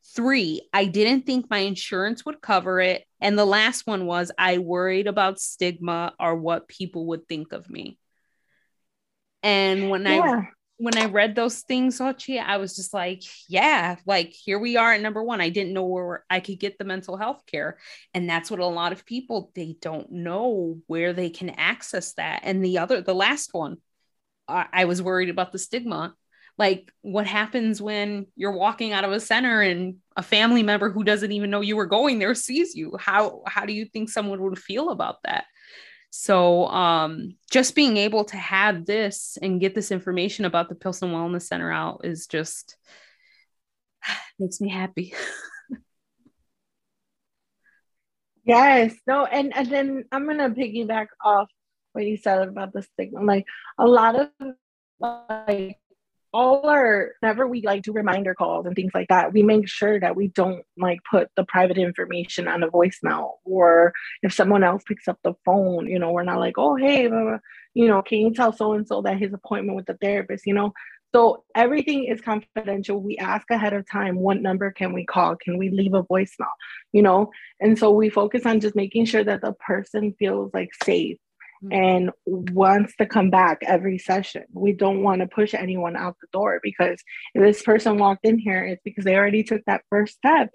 Three, 0.03 0.67
I 0.73 0.85
didn't 0.85 1.25
think 1.25 1.49
my 1.49 1.59
insurance 1.59 2.25
would 2.25 2.41
cover 2.41 2.81
it. 2.81 3.05
And 3.19 3.37
the 3.37 3.45
last 3.45 3.87
one 3.87 4.05
was 4.05 4.31
I 4.37 4.57
worried 4.57 5.07
about 5.07 5.39
stigma 5.39 6.13
or 6.19 6.35
what 6.35 6.67
people 6.67 7.07
would 7.07 7.27
think 7.27 7.53
of 7.53 7.69
me. 7.69 7.97
And 9.43 9.89
when 9.89 10.03
yeah. 10.03 10.21
I 10.21 10.49
when 10.81 10.97
I 10.97 11.05
read 11.05 11.35
those 11.35 11.59
things, 11.59 11.99
Ochi, 11.99 12.43
I 12.43 12.57
was 12.57 12.75
just 12.75 12.91
like, 12.91 13.21
yeah, 13.47 13.97
like 14.07 14.29
here 14.33 14.57
we 14.57 14.77
are 14.77 14.93
at 14.93 15.01
number 15.01 15.23
one. 15.23 15.39
I 15.39 15.49
didn't 15.49 15.73
know 15.73 15.85
where 15.85 16.25
I 16.27 16.39
could 16.39 16.59
get 16.59 16.79
the 16.79 16.85
mental 16.85 17.17
health 17.17 17.43
care. 17.45 17.77
And 18.15 18.27
that's 18.27 18.49
what 18.49 18.59
a 18.59 18.65
lot 18.65 18.91
of 18.91 19.05
people, 19.05 19.51
they 19.53 19.75
don't 19.79 20.11
know 20.11 20.79
where 20.87 21.13
they 21.13 21.29
can 21.29 21.51
access 21.51 22.13
that. 22.13 22.41
And 22.43 22.65
the 22.65 22.79
other, 22.79 23.01
the 23.01 23.13
last 23.13 23.53
one, 23.53 23.77
I, 24.47 24.65
I 24.73 24.85
was 24.85 25.03
worried 25.03 25.29
about 25.29 25.51
the 25.51 25.59
stigma 25.59 26.15
like 26.57 26.91
what 27.01 27.25
happens 27.25 27.81
when 27.81 28.27
you're 28.35 28.51
walking 28.51 28.91
out 28.91 29.03
of 29.03 29.11
a 29.11 29.19
center 29.19 29.61
and 29.61 29.95
a 30.15 30.23
family 30.23 30.63
member 30.63 30.91
who 30.91 31.03
doesn't 31.03 31.31
even 31.31 31.49
know 31.49 31.61
you 31.61 31.75
were 31.75 31.85
going 31.85 32.19
there 32.19 32.35
sees 32.35 32.75
you? 32.75 32.95
How 32.99 33.41
how 33.47 33.65
do 33.65 33.73
you 33.73 33.85
think 33.85 34.09
someone 34.09 34.41
would 34.41 34.59
feel 34.59 34.89
about 34.89 35.17
that? 35.23 35.45
So 36.09 36.67
um 36.67 37.35
just 37.49 37.75
being 37.75 37.97
able 37.97 38.25
to 38.25 38.37
have 38.37 38.85
this 38.85 39.37
and 39.41 39.61
get 39.61 39.75
this 39.75 39.91
information 39.91 40.45
about 40.45 40.69
the 40.69 40.75
pilsen 40.75 41.11
wellness 41.11 41.43
center 41.43 41.71
out 41.71 42.01
is 42.03 42.27
just 42.27 42.77
makes 44.39 44.61
me 44.61 44.69
happy. 44.69 45.13
Yes. 48.43 48.95
No 49.05 49.25
and 49.25 49.55
and 49.55 49.69
then 49.69 50.03
i'm 50.11 50.25
gonna 50.25 50.49
piggyback 50.49 51.07
off 51.23 51.47
what 51.93 52.05
you 52.05 52.17
said 52.17 52.47
about 52.47 52.73
the 52.73 52.81
stigma. 52.81 53.21
Like 53.21 53.45
a 53.77 53.85
lot 53.87 54.15
of 54.15 54.29
like 54.99 55.81
all 56.34 56.67
our 56.70 57.12
whenever 57.20 57.48
we 57.48 57.62
like 57.62 57.84
do 57.84 57.91
reminder 57.91 58.34
calls 58.34 58.65
and 58.65 58.76
things 58.76 58.91
like 58.94 59.08
that 59.10 59.34
we 59.34 59.44
make 59.44 59.67
sure 59.67 60.00
that 60.00 60.15
we 60.15 60.30
don't 60.30 60.63
like 60.78 61.00
put 61.10 61.30
the 61.36 61.44
private 61.46 61.78
information 61.78 62.48
on 62.48 62.63
a 62.63 62.70
voicemail 62.70 63.32
or 63.44 63.91
if 64.24 64.34
someone 64.34 64.63
else 64.63 64.84
picks 64.88 65.08
up 65.08 65.20
the 65.24 65.34
phone 65.46 65.88
you 65.88 66.00
know 66.00 66.12
we're 66.12 66.24
not 66.24 66.39
like 66.39 66.56
oh 66.58 66.76
hey 66.76 67.10
you 67.74 67.88
know 67.88 68.02
can 68.02 68.20
you 68.20 68.34
tell 68.34 68.54
so 68.54 68.74
and 68.74 68.88
so 68.88 69.02
that 69.02 69.17
his 69.17 69.34
appointment 69.34 69.76
with 69.76 69.86
the 69.86 69.98
therapist? 70.02 70.46
you 70.46 70.54
know? 70.54 70.74
So 71.13 71.44
everything 71.56 72.06
is 72.06 72.22
confidential. 72.22 73.02
We 73.02 73.17
ask 73.17 73.50
ahead 73.52 73.74
of 73.74 73.89
time 73.89 74.17
what 74.17 74.41
number 74.41 74.72
can 74.72 74.94
we 74.94 75.06
call? 75.06 75.36
Can 75.36 75.58
we 75.58 75.70
leave 75.70 75.94
a 75.94 76.04
voicemail? 76.04 76.48
you 76.94 77.02
know? 77.02 77.32
And 77.60 77.78
so 77.78 77.91
we 77.91 78.10
focus 78.10 78.46
on 78.46 78.60
just 78.60 78.76
making 78.76 79.06
sure 79.06 79.24
that 79.24 79.41
the 79.41 79.54
person 79.54 80.13
feels 80.17 80.52
like 80.54 80.70
safe. 80.84 81.17
And 81.69 82.12
wants 82.26 82.95
to 82.97 83.06
come 83.06 83.30
back 83.30 83.60
every 83.62 83.97
session. 84.00 84.45
We 84.54 84.74
don't 84.74 85.04
want 85.04 85.21
to 85.21 85.28
push 85.28 85.54
anyone 85.54 85.95
out 85.95 86.15
the 86.19 86.28
door 86.34 86.60
because 86.63 87.00
if 87.36 87.41
this 87.41 87.62
person 87.62 87.97
walked 87.97 88.26
in 88.26 88.39
here, 88.39 88.65
it's 88.65 88.82
because 88.84 89.06
they 89.06 89.15
already 89.15 89.43
took 89.43 89.63
that 89.65 89.84
first 89.89 90.15
step 90.15 90.50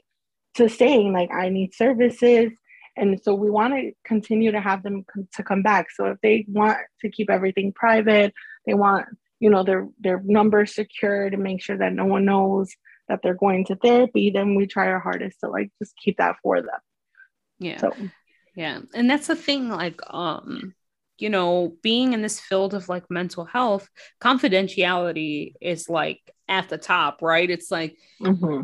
to 0.54 0.68
saying, 0.68 1.12
like, 1.12 1.30
I 1.32 1.48
need 1.48 1.74
services. 1.74 2.52
And 2.96 3.20
so 3.22 3.34
we 3.34 3.50
want 3.50 3.74
to 3.74 3.92
continue 4.04 4.52
to 4.52 4.60
have 4.60 4.82
them 4.82 5.04
to 5.34 5.42
come 5.42 5.62
back. 5.62 5.90
So 5.90 6.06
if 6.06 6.18
they 6.22 6.44
want 6.48 6.78
to 7.02 7.10
keep 7.10 7.30
everything 7.30 7.72
private, 7.72 8.32
they 8.64 8.74
want, 8.74 9.06
you 9.38 9.50
know, 9.50 9.62
their 9.62 9.86
their 10.00 10.20
numbers 10.24 10.74
secure 10.74 11.28
to 11.28 11.36
make 11.36 11.62
sure 11.62 11.76
that 11.76 11.92
no 11.92 12.06
one 12.06 12.24
knows 12.24 12.74
that 13.08 13.20
they're 13.22 13.34
going 13.34 13.66
to 13.66 13.76
therapy, 13.76 14.30
then 14.30 14.54
we 14.54 14.66
try 14.66 14.88
our 14.88 14.98
hardest 14.98 15.40
to 15.40 15.48
like 15.48 15.70
just 15.78 15.94
keep 16.02 16.16
that 16.16 16.36
for 16.42 16.60
them. 16.60 16.80
Yeah. 17.58 17.78
So 17.78 17.92
yeah. 18.56 18.80
And 18.94 19.08
that's 19.08 19.26
the 19.26 19.36
thing, 19.36 19.68
like, 19.68 20.00
um, 20.08 20.74
you 21.18 21.30
know, 21.30 21.74
being 21.82 22.12
in 22.12 22.22
this 22.22 22.40
field 22.40 22.74
of 22.74 22.88
like 22.88 23.10
mental 23.10 23.44
health, 23.44 23.88
confidentiality 24.20 25.54
is 25.60 25.88
like 25.88 26.20
at 26.48 26.68
the 26.68 26.78
top, 26.78 27.22
right? 27.22 27.50
It's 27.50 27.70
like 27.70 27.96
mm-hmm. 28.20 28.62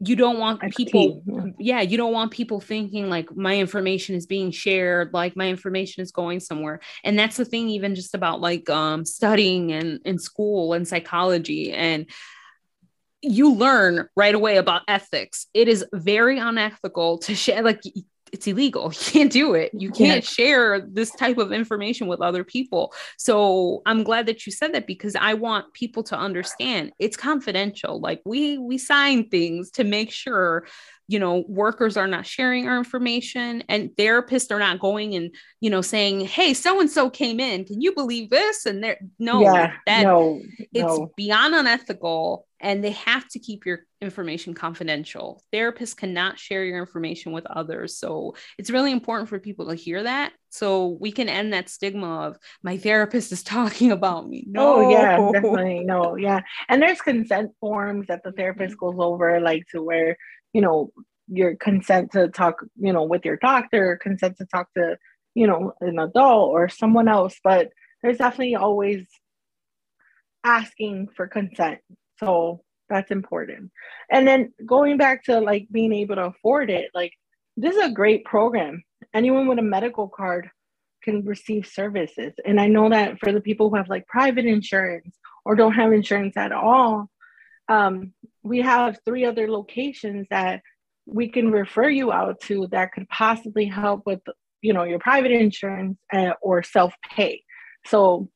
you 0.00 0.16
don't 0.16 0.38
want 0.38 0.60
people, 0.74 1.22
yeah. 1.26 1.44
yeah, 1.58 1.80
you 1.80 1.96
don't 1.96 2.12
want 2.12 2.30
people 2.30 2.60
thinking 2.60 3.08
like 3.08 3.34
my 3.34 3.58
information 3.58 4.14
is 4.14 4.26
being 4.26 4.50
shared, 4.50 5.12
like 5.12 5.36
my 5.36 5.48
information 5.48 6.02
is 6.02 6.12
going 6.12 6.40
somewhere. 6.40 6.80
And 7.02 7.18
that's 7.18 7.36
the 7.36 7.44
thing, 7.44 7.68
even 7.68 7.94
just 7.94 8.14
about 8.14 8.40
like 8.40 8.68
um, 8.70 9.04
studying 9.04 9.72
and 9.72 10.00
in 10.04 10.18
school 10.18 10.74
and 10.74 10.86
psychology 10.86 11.72
and 11.72 12.06
you 13.26 13.54
learn 13.54 14.06
right 14.14 14.34
away 14.34 14.58
about 14.58 14.82
ethics. 14.86 15.46
It 15.54 15.66
is 15.66 15.84
very 15.94 16.38
unethical 16.38 17.18
to 17.18 17.34
share, 17.34 17.62
like, 17.62 17.80
it's 18.34 18.48
illegal. 18.48 18.92
You 19.14 19.20
can't 19.20 19.32
do 19.32 19.54
it. 19.54 19.70
You 19.72 19.90
can't 19.90 20.24
yeah. 20.24 20.28
share 20.28 20.80
this 20.80 21.12
type 21.12 21.38
of 21.38 21.52
information 21.52 22.08
with 22.08 22.20
other 22.20 22.42
people. 22.42 22.92
So 23.16 23.80
I'm 23.86 24.02
glad 24.02 24.26
that 24.26 24.44
you 24.44 24.50
said 24.50 24.74
that 24.74 24.88
because 24.88 25.14
I 25.14 25.34
want 25.34 25.72
people 25.72 26.02
to 26.04 26.18
understand 26.18 26.92
it's 26.98 27.16
confidential. 27.16 28.00
Like 28.00 28.20
we 28.24 28.58
we 28.58 28.76
sign 28.76 29.28
things 29.28 29.70
to 29.72 29.84
make 29.84 30.10
sure 30.10 30.66
you 31.08 31.18
know 31.18 31.44
workers 31.48 31.96
are 31.96 32.06
not 32.06 32.26
sharing 32.26 32.66
our 32.66 32.78
information 32.78 33.62
and 33.68 33.90
therapists 33.90 34.50
are 34.50 34.58
not 34.58 34.78
going 34.78 35.14
and 35.14 35.34
you 35.60 35.70
know 35.70 35.82
saying 35.82 36.20
hey 36.20 36.54
so 36.54 36.80
and 36.80 36.90
so 36.90 37.10
came 37.10 37.40
in. 37.40 37.64
Can 37.64 37.80
you 37.80 37.94
believe 37.94 38.30
this? 38.30 38.66
And 38.66 38.82
there 38.82 38.98
no 39.18 39.42
yeah, 39.42 39.74
that 39.86 40.02
no, 40.02 40.40
it's 40.72 40.98
no. 40.98 41.12
beyond 41.16 41.54
unethical 41.54 42.46
and 42.60 42.82
they 42.82 42.92
have 42.92 43.28
to 43.28 43.38
keep 43.38 43.66
your 43.66 43.80
information 44.00 44.54
confidential. 44.54 45.42
Therapists 45.52 45.94
cannot 45.94 46.38
share 46.38 46.64
your 46.64 46.78
information 46.78 47.32
with 47.32 47.44
others. 47.46 47.98
So 47.98 48.36
it's 48.56 48.70
really 48.70 48.90
important 48.90 49.28
for 49.28 49.38
people 49.38 49.68
to 49.68 49.74
hear 49.74 50.02
that 50.02 50.32
so 50.48 50.96
we 51.00 51.12
can 51.12 51.28
end 51.28 51.52
that 51.52 51.68
stigma 51.68 52.22
of 52.22 52.38
my 52.62 52.78
therapist 52.78 53.32
is 53.32 53.42
talking 53.42 53.92
about 53.92 54.28
me. 54.28 54.46
No 54.48 54.76
oh, 54.76 54.90
yeah 54.90 55.18
definitely. 55.32 55.80
No 55.80 56.16
yeah. 56.16 56.40
And 56.68 56.80
there's 56.80 57.00
consent 57.00 57.50
forms 57.60 58.06
that 58.06 58.22
the 58.22 58.32
therapist 58.32 58.76
mm-hmm. 58.76 58.96
goes 58.96 59.04
over 59.04 59.40
like 59.40 59.66
to 59.72 59.82
where 59.82 60.16
you 60.54 60.62
know 60.62 60.90
your 61.28 61.56
consent 61.56 62.12
to 62.12 62.28
talk 62.28 62.56
you 62.76 62.92
know 62.92 63.04
with 63.04 63.24
your 63.24 63.36
doctor 63.36 63.98
consent 64.02 64.36
to 64.38 64.46
talk 64.46 64.68
to 64.74 64.96
you 65.34 65.46
know 65.46 65.72
an 65.80 65.98
adult 65.98 66.50
or 66.50 66.68
someone 66.68 67.08
else 67.08 67.36
but 67.44 67.70
there's 68.02 68.18
definitely 68.18 68.54
always 68.54 69.06
asking 70.44 71.08
for 71.16 71.26
consent. 71.26 71.80
So 72.20 72.60
that's 72.88 73.10
important. 73.10 73.72
And 74.10 74.28
then 74.28 74.52
going 74.64 74.98
back 74.98 75.24
to 75.24 75.40
like 75.40 75.66
being 75.72 75.92
able 75.92 76.16
to 76.16 76.26
afford 76.26 76.70
it 76.70 76.90
like 76.94 77.12
this 77.56 77.74
is 77.74 77.82
a 77.82 77.90
great 77.90 78.24
program. 78.24 78.84
Anyone 79.14 79.48
with 79.48 79.58
a 79.58 79.62
medical 79.62 80.08
card 80.08 80.50
can 81.02 81.24
receive 81.24 81.66
services. 81.66 82.34
And 82.44 82.60
i 82.60 82.66
know 82.66 82.88
that 82.90 83.18
for 83.18 83.32
the 83.32 83.40
people 83.40 83.70
who 83.70 83.76
have 83.76 83.88
like 83.88 84.06
private 84.06 84.46
insurance 84.46 85.16
or 85.44 85.54
don't 85.54 85.74
have 85.74 85.92
insurance 85.92 86.36
at 86.36 86.52
all 86.52 87.10
um, 87.68 88.12
we 88.44 88.60
have 88.60 88.98
three 89.04 89.24
other 89.24 89.50
locations 89.50 90.26
that 90.30 90.60
we 91.06 91.28
can 91.28 91.50
refer 91.50 91.88
you 91.88 92.12
out 92.12 92.40
to 92.42 92.68
that 92.70 92.92
could 92.92 93.08
possibly 93.08 93.64
help 93.64 94.02
with 94.06 94.20
you 94.62 94.72
know 94.72 94.84
your 94.84 94.98
private 94.98 95.32
insurance 95.32 95.98
uh, 96.12 96.32
or 96.40 96.62
self-pay. 96.62 97.42
So 97.86 98.28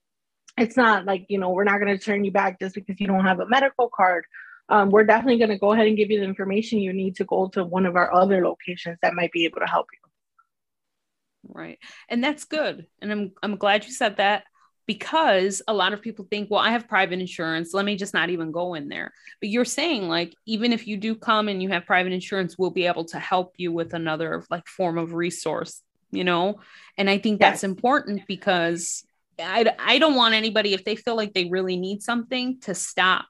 it's 0.57 0.77
not 0.77 1.05
like 1.05 1.27
you 1.29 1.39
know 1.39 1.51
we're 1.51 1.65
not 1.65 1.79
going 1.79 1.97
to 1.97 2.05
turn 2.05 2.25
you 2.25 2.33
back 2.33 2.59
just 2.59 2.75
because 2.75 2.99
you 2.99 3.07
don't 3.07 3.25
have 3.25 3.41
a 3.41 3.49
medical 3.49 3.91
card. 3.95 4.25
Um, 4.71 4.91
we're 4.91 5.05
definitely 5.05 5.39
going 5.39 5.51
to 5.51 5.59
go 5.59 5.73
ahead 5.73 5.87
and 5.87 5.97
give 5.97 6.11
you 6.11 6.21
the 6.21 6.27
information 6.27 6.79
you 6.79 6.93
need 6.93 7.17
to 7.17 7.25
go 7.25 7.49
to 7.55 7.65
one 7.65 7.87
of 7.87 7.97
our 7.97 8.13
other 8.13 8.45
locations 8.45 8.99
that 9.01 9.15
might 9.15 9.33
be 9.33 9.47
able 9.47 9.61
to 9.61 9.67
help 9.67 9.87
you. 9.93 10.11
Right. 11.55 11.79
And 12.11 12.23
that's 12.23 12.45
good. 12.45 12.87
And 13.01 13.13
i'm 13.13 13.33
i'm 13.43 13.57
glad 13.57 13.85
you 13.87 13.93
said 13.93 14.17
that 14.17 14.45
because 14.89 15.61
a 15.69 15.73
lot 15.73 15.93
of 15.93 16.03
people 16.03 16.27
think 16.29 16.51
well 16.51 16.61
i 16.61 16.71
have 16.71 16.89
private 16.89 17.21
insurance 17.21 17.73
let 17.73 17.85
me 17.85 17.95
just 17.95 18.15
not 18.15 18.31
even 18.31 18.51
go 18.51 18.75
in 18.75 18.89
there. 18.89 19.13
But 19.41 19.51
you're 19.51 19.65
saying 19.65 20.09
like 20.09 20.35
even 20.47 20.73
if 20.73 20.89
you 20.89 20.97
do 20.97 21.15
come 21.15 21.47
and 21.47 21.63
you 21.63 21.69
have 21.69 21.87
private 21.87 22.13
insurance 22.13 22.59
we'll 22.59 22.71
be 22.71 22.87
able 22.87 23.05
to 23.05 23.21
help 23.21 23.55
you 23.59 23.71
with 23.71 23.95
another 23.95 24.43
like 24.51 24.67
form 24.67 24.99
of 24.99 25.15
resource 25.15 25.81
you 26.11 26.25
know? 26.25 26.59
And 26.97 27.09
i 27.09 27.19
think 27.19 27.39
that's 27.39 27.63
yes. 27.63 27.71
important 27.71 28.23
because 28.27 29.05
I, 29.41 29.73
I 29.79 29.99
don't 30.01 30.17
want 30.17 30.35
anybody 30.35 30.75
if 30.75 30.85
they 30.85 30.97
feel 30.97 31.15
like 31.15 31.33
they 31.33 31.45
really 31.45 31.77
need 31.77 32.03
something 32.03 32.59
to 32.63 32.75
stop 32.75 33.27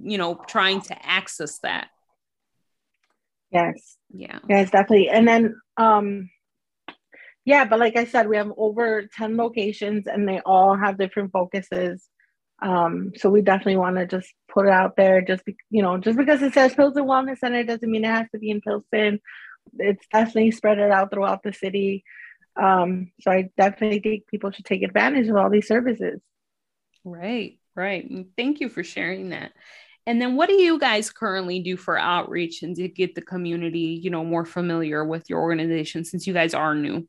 you 0.00 0.16
know 0.16 0.40
trying 0.46 0.80
to 0.82 1.06
access 1.06 1.58
that. 1.58 1.88
Yes. 3.50 3.98
Yeah. 4.14 4.38
Yes 4.48 4.70
definitely 4.70 5.10
and 5.10 5.26
then 5.26 5.60
um 5.76 6.30
yeah 7.44 7.64
but 7.64 7.78
like 7.78 7.96
i 7.96 8.04
said 8.04 8.28
we 8.28 8.36
have 8.36 8.52
over 8.56 9.08
10 9.16 9.36
locations 9.36 10.06
and 10.06 10.28
they 10.28 10.40
all 10.40 10.76
have 10.76 10.98
different 10.98 11.32
focuses 11.32 12.08
um 12.62 13.12
so 13.16 13.30
we 13.30 13.42
definitely 13.42 13.76
want 13.76 13.96
to 13.96 14.06
just 14.06 14.32
put 14.52 14.66
it 14.66 14.72
out 14.72 14.96
there 14.96 15.20
just 15.22 15.44
be, 15.44 15.56
you 15.70 15.82
know 15.82 15.98
just 15.98 16.16
because 16.16 16.42
it 16.42 16.52
says 16.54 16.74
pilsen 16.74 17.04
wellness 17.04 17.38
center 17.38 17.64
doesn't 17.64 17.90
mean 17.90 18.04
it 18.04 18.08
has 18.08 18.26
to 18.32 18.38
be 18.38 18.50
in 18.50 18.60
pilsen 18.60 19.20
it's 19.78 20.06
definitely 20.12 20.50
spread 20.50 20.78
it 20.78 20.90
out 20.90 21.10
throughout 21.10 21.42
the 21.42 21.52
city 21.52 22.04
um, 22.60 23.10
so 23.20 23.30
I 23.30 23.50
definitely 23.56 24.00
think 24.00 24.26
people 24.26 24.50
should 24.50 24.64
take 24.64 24.82
advantage 24.82 25.28
of 25.28 25.36
all 25.36 25.50
these 25.50 25.66
services. 25.66 26.20
Right, 27.04 27.58
right. 27.74 28.08
Thank 28.36 28.60
you 28.60 28.68
for 28.68 28.84
sharing 28.84 29.30
that. 29.30 29.52
And 30.06 30.20
then 30.20 30.36
what 30.36 30.48
do 30.48 30.54
you 30.54 30.78
guys 30.78 31.10
currently 31.10 31.60
do 31.60 31.76
for 31.76 31.96
outreach 31.96 32.62
and 32.62 32.74
to 32.76 32.88
get 32.88 33.14
the 33.14 33.22
community, 33.22 34.00
you 34.02 34.10
know, 34.10 34.24
more 34.24 34.44
familiar 34.44 35.04
with 35.04 35.30
your 35.30 35.40
organization 35.40 36.04
since 36.04 36.26
you 36.26 36.34
guys 36.34 36.54
are 36.54 36.74
new? 36.74 37.08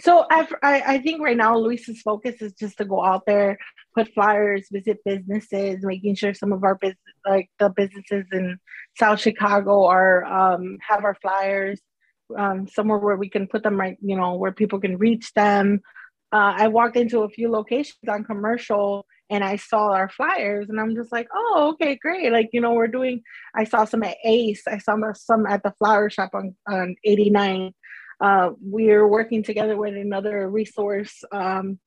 So 0.00 0.26
I, 0.30 0.46
I 0.62 0.98
think 0.98 1.22
right 1.22 1.36
now 1.36 1.56
Luis's 1.56 2.02
focus 2.02 2.42
is 2.42 2.52
just 2.52 2.76
to 2.78 2.84
go 2.84 3.02
out 3.02 3.24
there, 3.26 3.58
put 3.94 4.12
flyers, 4.12 4.68
visit 4.70 4.98
businesses, 5.04 5.78
making 5.82 6.16
sure 6.16 6.34
some 6.34 6.52
of 6.52 6.64
our 6.64 6.74
business, 6.74 6.98
like 7.26 7.48
the 7.58 7.70
businesses 7.70 8.26
in 8.32 8.58
South 8.98 9.20
Chicago, 9.20 9.86
are 9.86 10.24
um, 10.24 10.76
have 10.86 11.04
our 11.04 11.14
flyers 11.14 11.80
um, 12.36 12.68
somewhere 12.68 12.98
where 12.98 13.16
we 13.16 13.30
can 13.30 13.46
put 13.46 13.62
them 13.62 13.78
right, 13.78 13.96
you 14.02 14.16
know, 14.16 14.34
where 14.34 14.52
people 14.52 14.80
can 14.80 14.98
reach 14.98 15.32
them. 15.32 15.80
Uh, 16.32 16.52
I 16.56 16.68
walked 16.68 16.96
into 16.96 17.20
a 17.20 17.28
few 17.30 17.50
locations 17.50 18.08
on 18.08 18.24
commercial 18.24 19.06
and 19.30 19.42
I 19.42 19.56
saw 19.56 19.92
our 19.92 20.08
flyers 20.08 20.68
and 20.68 20.80
I'm 20.80 20.94
just 20.94 21.12
like, 21.12 21.28
oh, 21.34 21.72
okay, 21.74 21.98
great. 22.00 22.30
Like, 22.32 22.50
you 22.52 22.60
know, 22.60 22.74
we're 22.74 22.88
doing, 22.88 23.22
I 23.54 23.64
saw 23.64 23.84
some 23.84 24.02
at 24.02 24.16
Ace, 24.24 24.62
I 24.68 24.78
saw 24.78 24.96
some 25.14 25.46
at 25.46 25.62
the 25.62 25.72
flower 25.78 26.10
shop 26.10 26.30
on, 26.34 26.54
on 26.68 26.96
89. 27.04 27.72
Uh, 28.20 28.50
we're 28.60 29.06
working 29.06 29.42
together 29.42 29.76
with 29.76 29.94
another 29.94 30.48
resource, 30.48 31.22
um, 31.32 31.78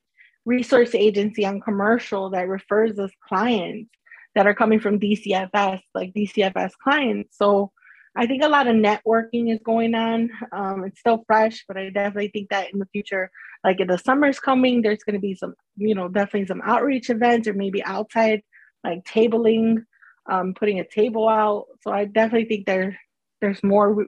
resource 0.46 0.94
agency 0.94 1.46
on 1.46 1.62
commercial 1.62 2.30
that 2.30 2.48
refers 2.48 2.98
us 3.00 3.12
clients 3.28 3.90
that 4.36 4.48
are 4.48 4.54
coming 4.54 4.80
from 4.80 5.00
DCFS, 5.00 5.82
like 5.94 6.14
DCFS 6.14 6.72
clients. 6.82 7.38
So 7.38 7.72
I 8.16 8.26
think 8.28 8.44
a 8.44 8.50
lot 8.50 8.68
of 8.68 8.76
networking 8.76 9.54
is 9.54 9.60
going 9.64 9.96
on. 9.96 10.30
Um, 10.52 10.84
it's 10.84 11.00
still 11.00 11.24
fresh, 11.28 11.64
but 11.68 11.78
I 11.78 11.90
definitely 11.90 12.30
think 12.30 12.50
that 12.50 12.72
in 12.74 12.80
the 12.80 12.88
future, 12.88 13.30
like 13.64 13.80
if 13.80 13.88
the 13.88 13.98
summer's 13.98 14.40
coming, 14.40 14.82
there's 14.82 15.04
going 15.04 15.16
to 15.16 15.20
be 15.20 15.36
some, 15.36 15.56
you 15.78 15.96
know, 15.96 16.08
definitely 16.08 16.48
some 16.48 16.62
outreach 16.64 17.10
events 17.10 17.48
or 17.48 17.54
maybe 17.54 17.84
outside, 17.84 18.42
like 18.84 19.04
tabling, 19.04 19.84
um, 20.30 20.54
putting 20.54 20.80
a 20.80 20.88
table 20.88 21.28
out. 21.28 21.66
So 21.82 21.92
I 21.92 22.06
definitely 22.06 22.48
think 22.48 22.66
there 22.66 23.00
there's 23.42 23.64
more 23.64 24.06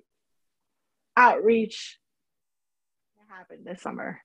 outreach 1.15 1.97
to 3.47 3.53
happen 3.53 3.63
this 3.65 3.81
summer, 3.81 4.21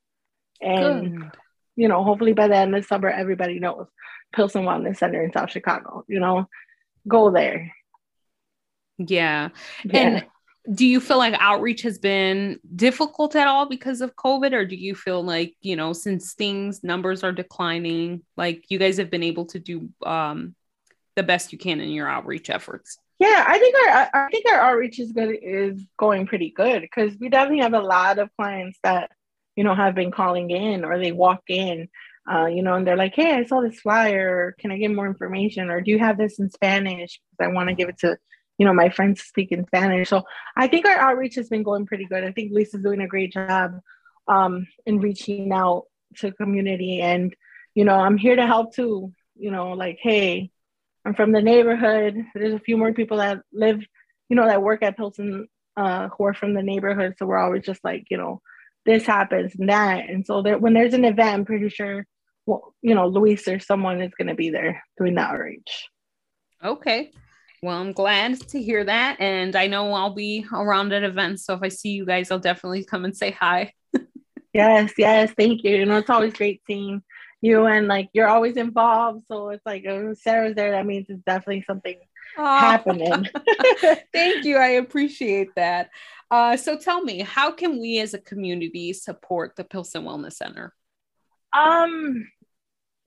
and 0.61 1.21
Good. 1.21 1.31
you 1.77 1.89
know, 1.89 2.05
hopefully 2.05 2.33
by 2.33 2.49
the 2.49 2.57
end 2.57 2.75
of 2.77 2.85
summer, 2.85 3.09
everybody 3.09 3.59
knows 3.59 3.87
Pilsen 4.35 4.65
Wellness 4.65 4.99
Center 4.99 5.23
in 5.23 5.33
South 5.33 5.51
Chicago. 5.51 6.05
You 6.09 6.21
know, 6.21 6.49
go 7.09 7.31
there 7.31 7.73
yeah. 8.99 9.51
yeah. 9.85 9.99
And 9.99 10.27
do 10.75 10.87
you 10.87 11.01
feel 11.01 11.19
like 11.19 11.35
outreach 11.39 11.83
has 11.83 11.99
been 11.99 12.59
difficult 12.75 13.37
at 13.37 13.47
all 13.47 13.69
because 13.69 14.01
of 14.01 14.17
COVID? 14.17 14.53
Or 14.53 14.65
do 14.65 14.77
you 14.77 14.95
feel 14.95 15.23
like, 15.23 15.55
you 15.61 15.77
know, 15.77 15.93
since 15.93 16.35
things 16.35 16.83
numbers 16.83 17.23
are 17.23 17.33
declining, 17.33 18.23
like 18.37 18.65
you 18.69 18.79
guys 18.79 18.97
have 18.99 19.11
been 19.11 19.23
able 19.23 19.47
to 19.47 19.59
do 19.59 19.91
um, 20.05 20.55
the 21.15 21.23
best 21.23 21.53
you 21.53 21.59
can 21.59 21.81
in 21.81 21.91
your 21.91 22.09
outreach 22.09 22.51
efforts? 22.51 22.99
Yeah, 23.19 23.45
I 23.47 23.59
think 23.59 23.75
our 23.77 24.25
I 24.27 24.29
think 24.31 24.47
our 24.51 24.61
outreach 24.61 24.99
is 24.99 25.13
good 25.13 25.39
is 25.43 25.81
going 25.99 26.27
pretty 26.27 26.51
good 26.51 26.83
because 26.83 27.17
we 27.19 27.29
definitely 27.31 27.63
have 27.63 27.73
a 27.75 27.81
lot 27.81 28.19
of 28.19 28.31
clients 28.37 28.79
that 28.83 29.11
you 29.57 29.65
know 29.65 29.75
have 29.75 29.95
been 29.95 30.11
calling 30.11 30.51
in 30.51 30.85
or 30.85 30.99
they 30.99 31.13
walk 31.13 31.43
in, 31.49 31.89
uh, 32.31 32.47
you 32.47 32.63
know, 32.63 32.75
and 32.75 32.87
they're 32.87 32.97
like, 32.97 33.15
"Hey, 33.15 33.33
I 33.33 33.45
saw 33.45 33.61
this 33.63 33.81
flyer. 33.81 34.55
Can 34.59 34.71
I 34.71 34.77
get 34.79 34.95
more 34.95 35.07
information? 35.07 35.71
Or 35.71 35.81
do 35.81 35.91
you 35.91 35.99
have 35.99 36.19
this 36.19 36.39
in 36.39 36.51
Spanish? 36.51 37.19
Because 37.31 37.51
I 37.51 37.55
want 37.55 37.71
to 37.71 37.75
give 37.75 37.89
it 37.89 37.99
to 38.01 38.19
you 38.59 38.65
know, 38.67 38.73
my 38.73 38.89
friends 38.89 39.23
speak 39.23 39.53
in 39.53 39.67
Spanish. 39.67 40.09
So 40.09 40.23
I 40.57 40.67
think 40.67 40.87
our 40.87 40.97
outreach 40.97 41.35
has 41.35 41.49
been 41.49 41.63
going 41.63 41.87
pretty 41.87 42.07
good. 42.07 42.25
I 42.25 42.33
think 42.33 42.53
Lisa's 42.53 42.83
doing 42.83 43.01
a 43.01 43.07
great 43.07 43.33
job 43.33 43.81
um, 44.29 44.67
in 44.87 45.01
reaching 45.01 45.53
out 45.53 45.85
to 46.17 46.33
community. 46.33 47.01
And, 47.01 47.35
you 47.75 47.85
know, 47.85 47.95
I'm 47.95 48.17
here 48.17 48.37
to 48.37 48.47
help 48.47 48.75
too. 48.75 49.13
You 49.39 49.51
know, 49.51 49.73
like, 49.73 49.99
hey, 50.01 50.51
I'm 51.07 51.15
from 51.15 51.31
the 51.31 51.41
neighborhood. 51.41 52.27
There's 52.35 52.53
a 52.53 52.59
few 52.59 52.77
more 52.77 52.93
people 52.93 53.19
that 53.19 53.39
live, 53.53 53.81
you 54.29 54.35
know, 54.35 54.47
that 54.47 54.61
work 54.61 54.83
at 54.83 54.97
Pilsen 54.97 55.47
uh, 55.77 56.09
who 56.09 56.25
are 56.25 56.35
from 56.35 56.53
the 56.53 56.65
neighborhood. 56.65 57.15
So 57.17 57.27
we're 57.27 57.39
always 57.39 57.65
just 57.65 57.85
like, 57.85 58.07
you 58.11 58.19
know, 58.19 58.43
this 58.85 59.07
happens 59.07 59.55
and 59.57 59.69
that. 59.69 60.11
And 60.11 60.27
so 60.27 60.43
there, 60.43 60.59
when 60.59 60.75
there's 60.75 60.95
an 60.95 61.05
event, 61.05 61.35
I'm 61.35 61.45
pretty 61.45 61.69
sure, 61.69 62.05
well, 62.45 62.75
you 62.83 62.97
know, 62.97 63.07
Luis 63.07 63.47
or 63.47 63.61
someone 63.61 64.03
is 64.03 64.11
going 64.19 64.27
to 64.27 64.35
be 64.35 64.51
there 64.51 64.83
doing 64.99 65.15
the 65.15 65.21
outreach. 65.21 65.89
Okay. 66.65 67.13
Well, 67.63 67.79
I'm 67.79 67.93
glad 67.93 68.41
to 68.49 68.61
hear 68.61 68.83
that. 68.83 69.21
And 69.21 69.55
I 69.55 69.69
know 69.69 69.93
I'll 69.93 70.15
be 70.15 70.45
around 70.53 70.93
at 70.93 71.05
events. 71.05 71.47
So 71.47 71.55
if 71.55 71.63
I 71.63 71.69
see 71.69 71.91
you 71.91 72.05
guys, 72.05 72.33
I'll 72.33 72.41
definitely 72.41 72.85
come 72.85 73.05
and 73.05 73.17
say 73.17 73.31
hi. 73.31 73.73
yes, 74.53 74.93
yes. 74.99 75.33
Thank 75.39 75.63
you. 75.63 75.77
You 75.77 75.87
know, 75.87 75.99
it's 75.99 76.11
always 76.11 76.33
great 76.33 76.63
seeing 76.67 77.03
you 77.41 77.67
and 77.67 77.87
like 77.87 78.09
you're 78.13 78.29
always 78.29 78.57
involved. 78.57 79.25
So 79.29 79.51
it's 79.51 79.65
like 79.67 79.85
Sarah's 80.15 80.55
there. 80.55 80.73
That 80.73 80.87
means 80.87 81.07
it's 81.09 81.23
definitely 81.25 81.65
something 81.67 81.97
happening. 82.37 83.29
Thank 84.13 84.45
you. 84.45 84.57
I 84.57 84.69
appreciate 84.69 85.55
that. 85.57 85.91
Uh, 86.31 86.57
so 86.57 86.77
tell 86.77 87.03
me, 87.03 87.21
how 87.21 87.53
can 87.53 87.81
we 87.81 88.01
as 88.01 88.15
a 88.15 88.19
community 88.19 88.93
support 88.93 89.55
the 89.57 89.65
Pilsen 89.65 90.03
Wellness 90.05 90.35
Center? 90.35 90.73
Um, 91.53 92.27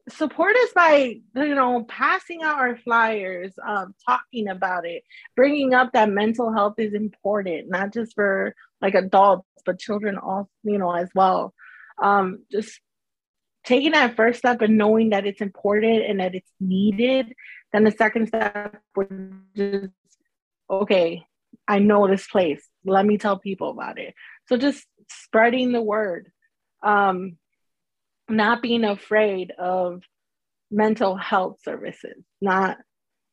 support 0.10 0.56
us 0.56 0.70
by 0.74 1.20
you 1.36 1.56
know 1.56 1.84
passing 1.84 2.42
out 2.42 2.58
our 2.58 2.76
flyers 2.78 3.54
um, 3.66 3.94
talking 4.08 4.48
about 4.48 4.86
it 4.86 5.04
bringing 5.36 5.74
up 5.74 5.92
that 5.94 6.10
mental 6.10 6.52
health 6.52 6.76
is 6.78 6.94
important 6.94 7.70
not 7.70 7.94
just 7.94 8.16
for 8.16 8.56
like 8.82 8.96
adults 8.96 9.46
but 9.66 9.80
children 9.80 10.18
also 10.18 10.50
you 10.64 10.78
know 10.78 10.92
as 10.92 11.10
well 11.14 11.54
um, 12.02 12.40
just 12.52 12.80
taking 13.66 13.92
that 13.92 14.16
first 14.16 14.40
step 14.40 14.62
and 14.62 14.78
knowing 14.78 15.10
that 15.10 15.26
it's 15.26 15.42
important 15.42 16.06
and 16.06 16.20
that 16.20 16.36
it's 16.36 16.52
needed 16.60 17.34
then 17.74 17.84
the 17.84 17.92
second 17.92 18.28
step 18.28 18.82
would 18.96 19.34
just 19.56 19.90
okay 20.70 21.24
i 21.68 21.80
know 21.80 22.08
this 22.08 22.28
place 22.28 22.64
let 22.86 23.06
me 23.06 23.18
tell 23.18 23.38
people 23.38 23.70
about 23.70 24.00
it 24.00 24.14
so 24.48 24.58
just 24.58 24.86
spreading 25.10 25.72
the 25.72 25.82
word 25.82 26.32
um, 26.82 27.38
not 28.30 28.62
being 28.62 28.84
afraid 28.84 29.52
of 29.58 30.04
mental 30.72 31.16
health 31.16 31.58
services, 31.64 32.24
not 32.42 32.78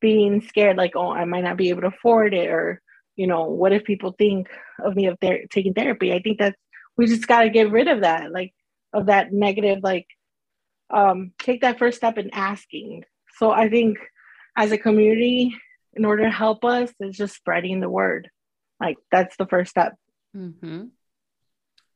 being 0.01 0.41
scared 0.43 0.77
like, 0.77 0.97
oh, 0.97 1.11
I 1.11 1.25
might 1.25 1.45
not 1.45 1.57
be 1.57 1.71
able 1.71 1.83
to 1.83 1.89
afford 1.89 2.35
it, 2.35 2.49
or 2.49 2.81
you 3.17 3.27
know, 3.27 3.45
what 3.45 3.73
if 3.73 3.85
people 3.85 4.15
think 4.17 4.49
of 4.83 4.95
me 4.95 5.07
of 5.07 5.17
they're 5.21 5.47
taking 5.51 5.75
therapy? 5.75 6.13
I 6.13 6.21
think 6.21 6.39
that's 6.39 6.57
we 6.97 7.07
just 7.07 7.27
got 7.27 7.43
to 7.43 7.51
get 7.51 7.71
rid 7.71 7.89
of 7.89 8.01
that, 8.03 8.33
like 8.33 8.53
of 8.93 9.07
that 9.07 9.33
negative, 9.33 9.81
like 9.83 10.07
um, 10.91 11.33
take 11.39 11.63
that 11.63 11.79
first 11.79 11.99
step 11.99 12.19
in 12.19 12.31
asking. 12.33 13.05
So 13.39 13.51
I 13.51 13.69
think 13.69 13.99
as 14.57 14.73
a 14.73 14.79
community, 14.79 15.55
in 15.95 16.05
order 16.05 16.25
to 16.25 16.31
help 16.31 16.65
us, 16.65 16.93
is 17.01 17.17
just 17.17 17.35
spreading 17.35 17.81
the 17.81 17.89
word. 17.89 18.31
Like 18.81 18.97
that's 19.11 19.37
the 19.37 19.47
first 19.47 19.71
step. 19.71 19.95
Mm-hmm. 20.37 20.85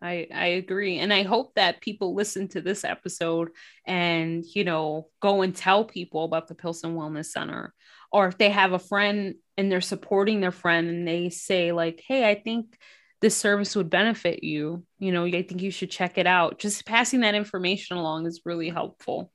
I, 0.03 0.29
I 0.35 0.47
agree. 0.47 0.99
And 0.99 1.13
I 1.13 1.25
hope 1.25 1.55
that 1.57 1.83
people 1.83 2.15
listen 2.15 2.49
to 2.49 2.63
this 2.63 2.85
episode 2.85 3.51
and, 3.87 4.43
you 4.55 4.65
know, 4.65 5.09
go 5.21 5.43
and 5.43 5.55
tell 5.55 5.85
people 5.85 6.25
about 6.25 6.49
the 6.49 6.55
Pilsen 6.55 6.95
Wellness 6.97 7.27
Center. 7.27 7.75
Or 8.11 8.27
if 8.27 8.39
they 8.39 8.49
have 8.49 8.73
a 8.73 8.79
friend 8.79 9.35
and 9.59 9.71
they're 9.71 9.83
supporting 9.83 10.41
their 10.41 10.53
friend 10.53 10.89
and 10.89 11.07
they 11.07 11.29
say, 11.29 11.73
like, 11.73 12.03
hey, 12.07 12.29
I 12.29 12.35
think 12.35 12.79
this 13.21 13.37
service 13.37 13.77
would 13.77 13.91
benefit 13.91 14.43
you, 14.43 14.85
you 14.99 15.13
know, 15.13 15.27
I 15.27 15.43
think 15.43 15.63
you 15.63 15.71
should 15.71 15.91
check 15.91 16.17
it 16.17 16.27
out. 16.27 16.59
Just 16.59 16.87
passing 16.87 17.21
that 17.21 17.35
information 17.35 17.97
along 17.97 18.27
is 18.27 18.41
really 18.45 18.71
helpful. 18.71 19.31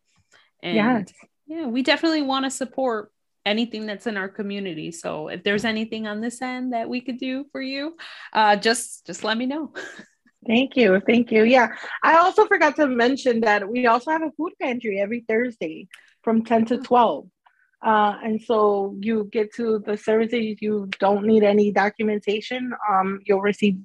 And 0.63 0.75
yes. 0.75 1.13
yeah, 1.47 1.67
we 1.67 1.83
definitely 1.83 2.23
want 2.23 2.45
to 2.45 2.51
support 2.51 3.11
anything 3.45 3.85
that's 3.85 4.07
in 4.07 4.17
our 4.17 4.27
community. 4.27 4.91
So 4.91 5.27
if 5.27 5.43
there's 5.43 5.65
anything 5.65 6.07
on 6.07 6.19
this 6.19 6.41
end 6.41 6.73
that 6.73 6.89
we 6.89 7.01
could 7.01 7.19
do 7.19 7.45
for 7.51 7.61
you, 7.61 7.95
uh, 8.33 8.55
just 8.55 9.05
just 9.05 9.23
let 9.23 9.37
me 9.37 9.45
know. 9.45 9.73
Thank 10.47 10.75
you. 10.75 11.01
Thank 11.05 11.31
you. 11.31 11.43
Yeah. 11.43 11.69
I 12.03 12.17
also 12.17 12.45
forgot 12.45 12.75
to 12.75 12.87
mention 12.87 13.41
that 13.41 13.67
we 13.67 13.87
also 13.87 14.11
have 14.11 14.21
a 14.21 14.31
food 14.37 14.53
pantry 14.61 14.99
every 14.99 15.25
Thursday 15.27 15.87
from 16.23 16.43
10 16.43 16.65
to 16.65 16.77
12. 16.77 17.27
Uh, 17.85 18.17
and 18.23 18.41
so 18.41 18.95
you 18.99 19.29
get 19.31 19.53
to 19.53 19.77
the 19.85 19.95
services, 19.95 20.57
you 20.59 20.89
don't 20.99 21.25
need 21.25 21.43
any 21.43 21.71
documentation. 21.71 22.73
Um, 22.89 23.19
you'll 23.25 23.41
receive, 23.41 23.77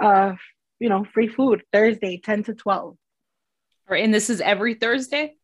uh, 0.00 0.32
you 0.78 0.88
know, 0.88 1.04
free 1.12 1.28
food 1.28 1.62
Thursday, 1.70 2.18
10 2.18 2.44
to 2.44 2.54
12. 2.54 2.96
Right. 3.88 4.02
And 4.02 4.14
this 4.14 4.30
is 4.30 4.40
every 4.40 4.74
Thursday? 4.74 5.34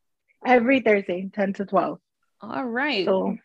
Every 0.44 0.81
Thursday, 0.81 1.28
10 1.35 1.52
to 1.55 1.66
12. 1.66 1.98
All 2.40 2.64
right. 2.64 3.05
So 3.05 3.37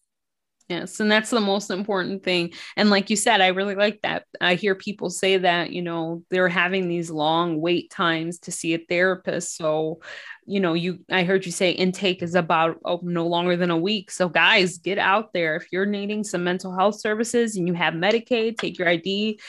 Yes, 0.70 1.00
and 1.00 1.10
that's 1.10 1.30
the 1.30 1.40
most 1.40 1.70
important 1.70 2.24
thing. 2.24 2.52
And 2.76 2.90
like 2.90 3.10
you 3.10 3.16
said, 3.16 3.40
I 3.40 3.48
really 3.48 3.76
like 3.76 4.02
that. 4.02 4.26
I 4.42 4.56
hear 4.56 4.76
people 4.76 5.10
say 5.10 5.38
that, 5.38 5.72
you 5.72 5.82
know, 5.82 6.24
they're 6.30 6.50
having 6.50 6.90
these 6.90 7.10
long 7.10 7.62
wait 7.62 7.90
times 7.90 8.40
to 8.40 8.52
see 8.52 8.74
a 8.74 8.86
therapist. 8.90 9.56
So, 9.56 10.02
you 10.46 10.60
know, 10.60 10.74
you 10.74 11.00
I 11.10 11.24
heard 11.24 11.46
you 11.46 11.54
say 11.54 11.72
intake 11.72 12.22
is 12.22 12.36
about 12.36 12.80
oh, 12.84 13.00
no 13.02 13.28
longer 13.28 13.56
than 13.56 13.72
a 13.72 13.78
week. 13.78 14.12
So 14.12 14.28
guys, 14.28 14.78
get 14.78 14.98
out 14.98 15.32
there. 15.32 15.56
If 15.56 15.72
you're 15.72 15.86
needing 15.86 16.26
some 16.26 16.44
mental 16.44 16.76
health 16.76 17.00
services 17.00 17.56
and 17.56 17.66
you 17.66 17.74
have 17.74 17.94
Medicaid, 17.94 18.58
take 18.58 18.78
your 18.78 18.90
ID 18.90 19.40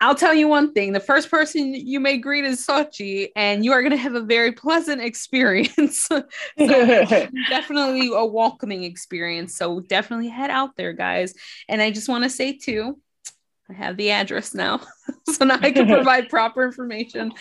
I'll 0.00 0.14
tell 0.14 0.34
you 0.34 0.48
one 0.48 0.72
thing 0.72 0.92
the 0.92 1.00
first 1.00 1.30
person 1.30 1.74
you 1.74 2.00
may 2.00 2.18
greet 2.18 2.44
is 2.44 2.66
Xochi, 2.66 3.28
and 3.36 3.64
you 3.64 3.72
are 3.72 3.80
going 3.80 3.92
to 3.92 3.96
have 3.96 4.14
a 4.14 4.20
very 4.20 4.52
pleasant 4.52 5.00
experience. 5.00 6.08
definitely 6.58 8.10
a 8.12 8.24
welcoming 8.24 8.84
experience. 8.84 9.56
So 9.56 9.80
definitely 9.80 10.28
head 10.28 10.50
out 10.50 10.76
there, 10.76 10.92
guys. 10.92 11.34
And 11.68 11.80
I 11.80 11.90
just 11.90 12.08
want 12.08 12.24
to 12.24 12.30
say, 12.30 12.56
too, 12.56 12.98
I 13.70 13.72
have 13.72 13.96
the 13.96 14.10
address 14.10 14.54
now. 14.54 14.80
so 15.28 15.44
now 15.44 15.58
I 15.60 15.70
can 15.70 15.86
provide 15.94 16.28
proper 16.28 16.64
information 16.64 17.32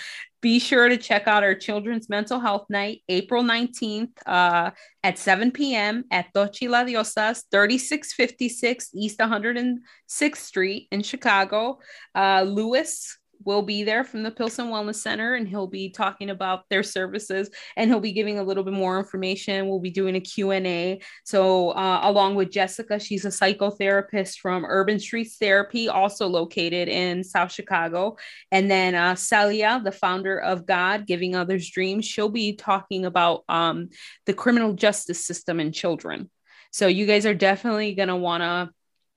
be 0.44 0.60
sure 0.60 0.90
to 0.90 0.98
check 0.98 1.26
out 1.26 1.42
our 1.42 1.56
Children's 1.56 2.10
Mental 2.10 2.38
Health 2.38 2.66
Night, 2.70 3.02
April 3.08 3.44
19th 3.44 4.12
uh, 4.26 4.72
at 5.02 5.18
7 5.18 5.52
p.m. 5.52 6.04
at 6.12 6.34
Tochi 6.34 6.70
La 6.70 6.84
Diosas, 6.84 7.44
3656 7.50 8.90
East 8.94 9.20
106th 9.20 10.36
Street 10.36 10.90
in 10.92 11.02
Chicago. 11.02 11.80
Uh, 12.14 12.44
Luis 12.46 13.18
will 13.46 13.62
be 13.62 13.84
there 13.84 14.04
from 14.04 14.24
the 14.24 14.32
Pilsen 14.32 14.68
Wellness 14.68 14.96
Center 14.96 15.36
and 15.36 15.48
he'll 15.48 15.68
be 15.68 15.90
talking 15.90 16.30
about 16.30 16.68
their 16.70 16.84
services 16.84 17.50
and 17.76 17.90
he'll 17.90 18.00
be 18.00 18.12
giving 18.12 18.40
a 18.40 18.44
little 18.44 18.64
bit 18.64 18.74
more 18.74 18.98
information. 18.98 19.68
We'll 19.68 19.80
be 19.80 19.92
doing 19.92 20.16
a 20.16 20.20
Q&A. 20.20 21.02
So 21.24 21.72
uh, 21.72 22.02
along 22.04 22.36
with 22.36 22.52
Jessica, 22.52 23.00
she's 23.00 23.26
a 23.26 23.30
psychotherapist 23.30 24.40
from 24.40 24.66
Urban 24.66 25.00
Streets 25.00 25.38
Therapy, 25.38 25.90
also 25.90 26.28
located 26.28 26.88
in 26.88 27.24
South 27.24 27.52
Chicago. 27.52 28.18
And 28.52 28.70
then 28.70 28.96
uh, 28.96 29.16
Celia, 29.16 29.82
the 29.84 29.92
founder 29.92 30.40
of 30.40 30.66
God, 30.66 31.08
Giving 31.08 31.36
Others 31.36 31.70
Dreams, 31.70 32.06
she'll 32.06 32.30
be 32.30 32.56
talking 32.56 33.06
about 33.06 33.44
um, 33.50 33.90
the 34.26 34.34
criminal 34.34 34.74
justice 34.74 35.26
system 35.26 35.60
and 35.60 35.74
children. 35.74 36.30
So 36.72 36.88
you 36.88 37.06
guys 37.06 37.26
are 37.26 37.36
definitely 37.36 37.94
going 37.94 38.08
to 38.10 38.16
want 38.16 38.42
to 38.42 38.70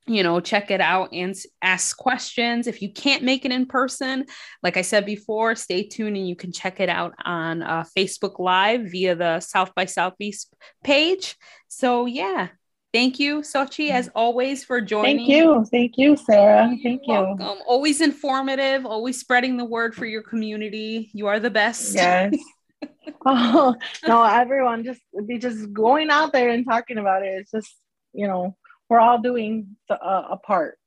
you 0.07 0.23
know, 0.23 0.41
check 0.41 0.71
it 0.71 0.81
out 0.81 1.11
and 1.13 1.35
ask 1.63 1.97
questions. 1.97 2.67
If 2.67 2.81
you 2.81 2.93
can't 2.93 3.25
make 3.25 3.45
it 3.45 3.53
in 3.53 3.67
person, 3.67 4.27
like 4.63 4.77
I 4.77 4.83
said 4.83 5.05
before, 5.05 5.55
stay 5.57 5.83
tuned 5.83 6.17
and 6.17 6.29
you 6.29 6.37
can 6.37 6.53
check 6.53 6.81
it 6.81 6.89
out 6.89 7.15
on 7.25 7.63
uh, 7.63 7.85
Facebook 7.97 8.39
Live 8.39 8.91
via 8.91 9.17
the 9.17 9.41
South 9.41 9.75
by 9.75 9.85
Southeast 9.85 10.55
page. 10.85 11.37
So, 11.69 12.07
yeah, 12.07 12.49
thank 12.93 13.19
you, 13.19 13.41
Xochi, 13.41 13.91
as 13.91 14.09
always, 14.15 14.65
for 14.65 14.81
joining. 14.81 15.19
Thank 15.19 15.29
you. 15.29 15.67
Thank 15.71 15.99
you, 15.99 16.17
Sarah. 16.17 16.69
Thank 16.83 17.03
you. 17.05 17.13
Welcome. 17.13 17.59
Always 17.67 18.01
informative, 18.01 18.87
always 18.87 19.19
spreading 19.19 19.57
the 19.57 19.65
word 19.65 19.95
for 19.95 20.07
your 20.07 20.23
community. 20.23 21.11
You 21.15 21.27
are 21.27 21.41
the 21.41 21.51
best. 21.51 21.95
Yes. 21.95 22.35
oh, 23.27 23.75
no, 24.07 24.25
everyone 24.25 24.85
just 24.85 25.01
be 25.27 25.39
just 25.39 25.73
going 25.73 26.11
out 26.11 26.33
there 26.33 26.51
and 26.51 26.65
talking 26.65 26.99
about 26.99 27.23
it. 27.23 27.41
It's 27.41 27.51
just, 27.51 27.75
you 28.13 28.27
know, 28.27 28.57
we're 28.89 29.01
all 29.01 29.21
doing 29.21 29.77
the, 29.89 29.95
uh, 29.95 30.29
a 30.33 30.37
part. 30.37 30.79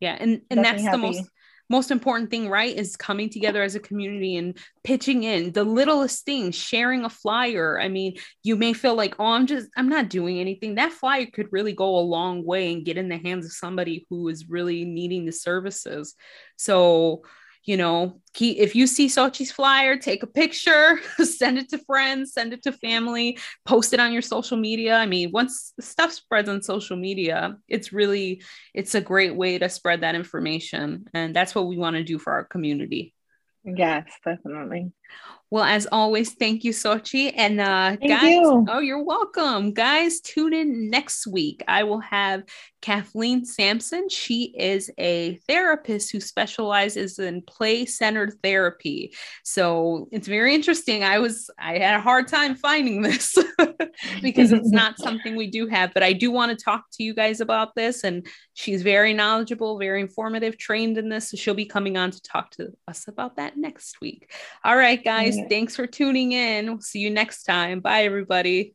Yeah, 0.00 0.16
and 0.18 0.42
and 0.50 0.64
that's 0.64 0.82
happy. 0.82 0.96
the 0.96 0.98
most 0.98 1.30
most 1.72 1.90
important 1.90 2.30
thing, 2.30 2.48
right? 2.50 2.76
Is 2.76 2.96
coming 2.96 3.30
together 3.30 3.62
as 3.62 3.74
a 3.74 3.80
community 3.80 4.36
and 4.36 4.56
pitching 4.84 5.22
in 5.24 5.52
the 5.52 5.64
littlest 5.64 6.24
things, 6.26 6.54
sharing 6.54 7.04
a 7.04 7.08
flyer. 7.08 7.80
I 7.80 7.88
mean, 7.88 8.16
you 8.42 8.56
may 8.56 8.74
feel 8.74 8.94
like, 8.94 9.14
oh, 9.18 9.24
I'm 9.24 9.46
just, 9.46 9.68
I'm 9.74 9.88
not 9.88 10.10
doing 10.10 10.38
anything. 10.38 10.74
That 10.74 10.92
flyer 10.92 11.26
could 11.32 11.48
really 11.50 11.72
go 11.72 11.96
a 11.96 12.00
long 12.00 12.44
way 12.44 12.72
and 12.72 12.84
get 12.84 12.98
in 12.98 13.08
the 13.08 13.16
hands 13.16 13.46
of 13.46 13.52
somebody 13.52 14.06
who 14.10 14.28
is 14.28 14.50
really 14.50 14.84
needing 14.84 15.24
the 15.24 15.32
services. 15.32 16.14
So, 16.56 17.22
you 17.64 17.76
know, 17.76 18.20
if 18.40 18.74
you 18.74 18.86
see 18.86 19.06
Xochi's 19.06 19.52
flyer, 19.52 19.96
take 19.96 20.22
a 20.22 20.26
picture, 20.26 21.00
send 21.24 21.58
it 21.58 21.68
to 21.70 21.78
friends, 21.78 22.32
send 22.32 22.52
it 22.52 22.62
to 22.64 22.72
family, 22.72 23.38
post 23.64 23.92
it 23.92 24.00
on 24.00 24.12
your 24.12 24.22
social 24.22 24.56
media. 24.56 24.96
I 24.96 25.06
mean, 25.06 25.30
once 25.32 25.72
stuff 25.80 26.12
spreads 26.12 26.48
on 26.48 26.62
social 26.62 26.96
media, 26.96 27.56
it's 27.68 27.92
really 27.92 28.42
it's 28.74 28.94
a 28.94 29.00
great 29.00 29.36
way 29.36 29.58
to 29.58 29.68
spread 29.68 30.00
that 30.00 30.14
information, 30.14 31.06
and 31.14 31.34
that's 31.34 31.54
what 31.54 31.66
we 31.66 31.78
want 31.78 31.96
to 31.96 32.04
do 32.04 32.18
for 32.18 32.32
our 32.32 32.44
community. 32.44 33.14
Yes, 33.64 34.06
definitely. 34.24 34.92
Well, 35.52 35.64
as 35.64 35.86
always, 35.92 36.32
thank 36.32 36.64
you, 36.64 36.72
Xochi. 36.72 37.30
And 37.36 37.60
uh, 37.60 37.96
guys, 37.96 38.22
you. 38.22 38.64
oh, 38.70 38.78
you're 38.78 39.04
welcome. 39.04 39.74
Guys, 39.74 40.18
tune 40.20 40.54
in 40.54 40.88
next 40.88 41.26
week. 41.26 41.62
I 41.68 41.84
will 41.84 42.00
have 42.00 42.44
Kathleen 42.80 43.44
Sampson. 43.44 44.08
She 44.08 44.54
is 44.58 44.90
a 44.96 45.36
therapist 45.46 46.10
who 46.10 46.20
specializes 46.20 47.18
in 47.18 47.42
play 47.42 47.84
centered 47.84 48.34
therapy. 48.42 49.14
So 49.44 50.08
it's 50.10 50.26
very 50.26 50.54
interesting. 50.54 51.04
I 51.04 51.18
was, 51.18 51.50
I 51.58 51.78
had 51.78 51.96
a 51.96 52.00
hard 52.00 52.28
time 52.28 52.56
finding 52.56 53.02
this 53.02 53.36
because 54.22 54.52
it's 54.52 54.70
not 54.72 54.98
something 54.98 55.36
we 55.36 55.50
do 55.50 55.68
have, 55.68 55.92
but 55.92 56.02
I 56.02 56.14
do 56.14 56.30
want 56.30 56.58
to 56.58 56.64
talk 56.64 56.86
to 56.94 57.04
you 57.04 57.14
guys 57.14 57.42
about 57.42 57.74
this. 57.74 58.04
And 58.04 58.26
she's 58.54 58.82
very 58.82 59.12
knowledgeable, 59.12 59.78
very 59.78 60.00
informative, 60.00 60.56
trained 60.56 60.96
in 60.96 61.10
this. 61.10 61.30
So 61.30 61.36
she'll 61.36 61.54
be 61.54 61.66
coming 61.66 61.98
on 61.98 62.10
to 62.10 62.22
talk 62.22 62.50
to 62.52 62.72
us 62.88 63.06
about 63.06 63.36
that 63.36 63.58
next 63.58 64.00
week. 64.00 64.32
All 64.64 64.76
right, 64.76 65.02
guys. 65.02 65.36
Thanks 65.48 65.76
for 65.76 65.86
tuning 65.86 66.32
in. 66.32 66.66
We'll 66.66 66.80
see 66.80 67.00
you 67.00 67.10
next 67.10 67.44
time. 67.44 67.80
Bye, 67.80 68.04
everybody. 68.04 68.74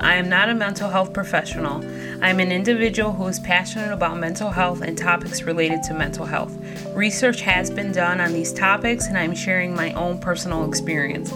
I 0.00 0.16
am 0.16 0.28
not 0.28 0.48
a 0.48 0.54
mental 0.54 0.90
health 0.90 1.12
professional. 1.12 1.82
I'm 2.22 2.38
an 2.38 2.52
individual 2.52 3.12
who 3.12 3.26
is 3.26 3.40
passionate 3.40 3.92
about 3.92 4.18
mental 4.18 4.50
health 4.50 4.82
and 4.82 4.98
topics 4.98 5.42
related 5.42 5.82
to 5.84 5.94
mental 5.94 6.26
health. 6.26 6.56
Research 6.94 7.40
has 7.40 7.70
been 7.70 7.90
done 7.90 8.20
on 8.20 8.32
these 8.32 8.52
topics, 8.52 9.06
and 9.06 9.16
I'm 9.16 9.34
sharing 9.34 9.74
my 9.74 9.92
own 9.94 10.18
personal 10.18 10.68
experience. 10.68 11.32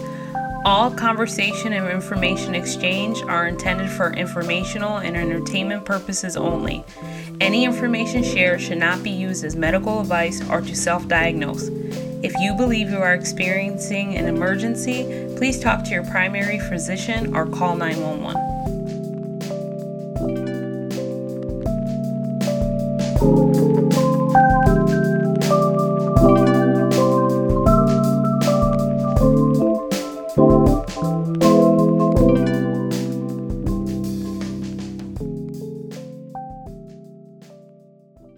All 0.65 0.91
conversation 0.91 1.73
and 1.73 1.87
information 1.87 2.53
exchange 2.53 3.21
are 3.23 3.47
intended 3.47 3.89
for 3.89 4.13
informational 4.13 4.97
and 4.97 5.15
entertainment 5.15 5.85
purposes 5.85 6.37
only. 6.37 6.83
Any 7.39 7.63
information 7.63 8.23
shared 8.23 8.61
should 8.61 8.77
not 8.77 9.01
be 9.01 9.09
used 9.09 9.43
as 9.45 9.55
medical 9.55 10.01
advice 10.01 10.47
or 10.49 10.61
to 10.61 10.75
self 10.75 11.07
diagnose. 11.07 11.69
If 12.21 12.33
you 12.39 12.53
believe 12.53 12.89
you 12.89 12.97
are 12.97 13.13
experiencing 13.13 14.17
an 14.17 14.25
emergency, 14.25 15.33
please 15.37 15.59
talk 15.59 15.83
to 15.85 15.91
your 15.91 16.03
primary 16.03 16.59
physician 16.59 17.35
or 17.35 17.45
call 17.45 17.75
911. 17.75 18.49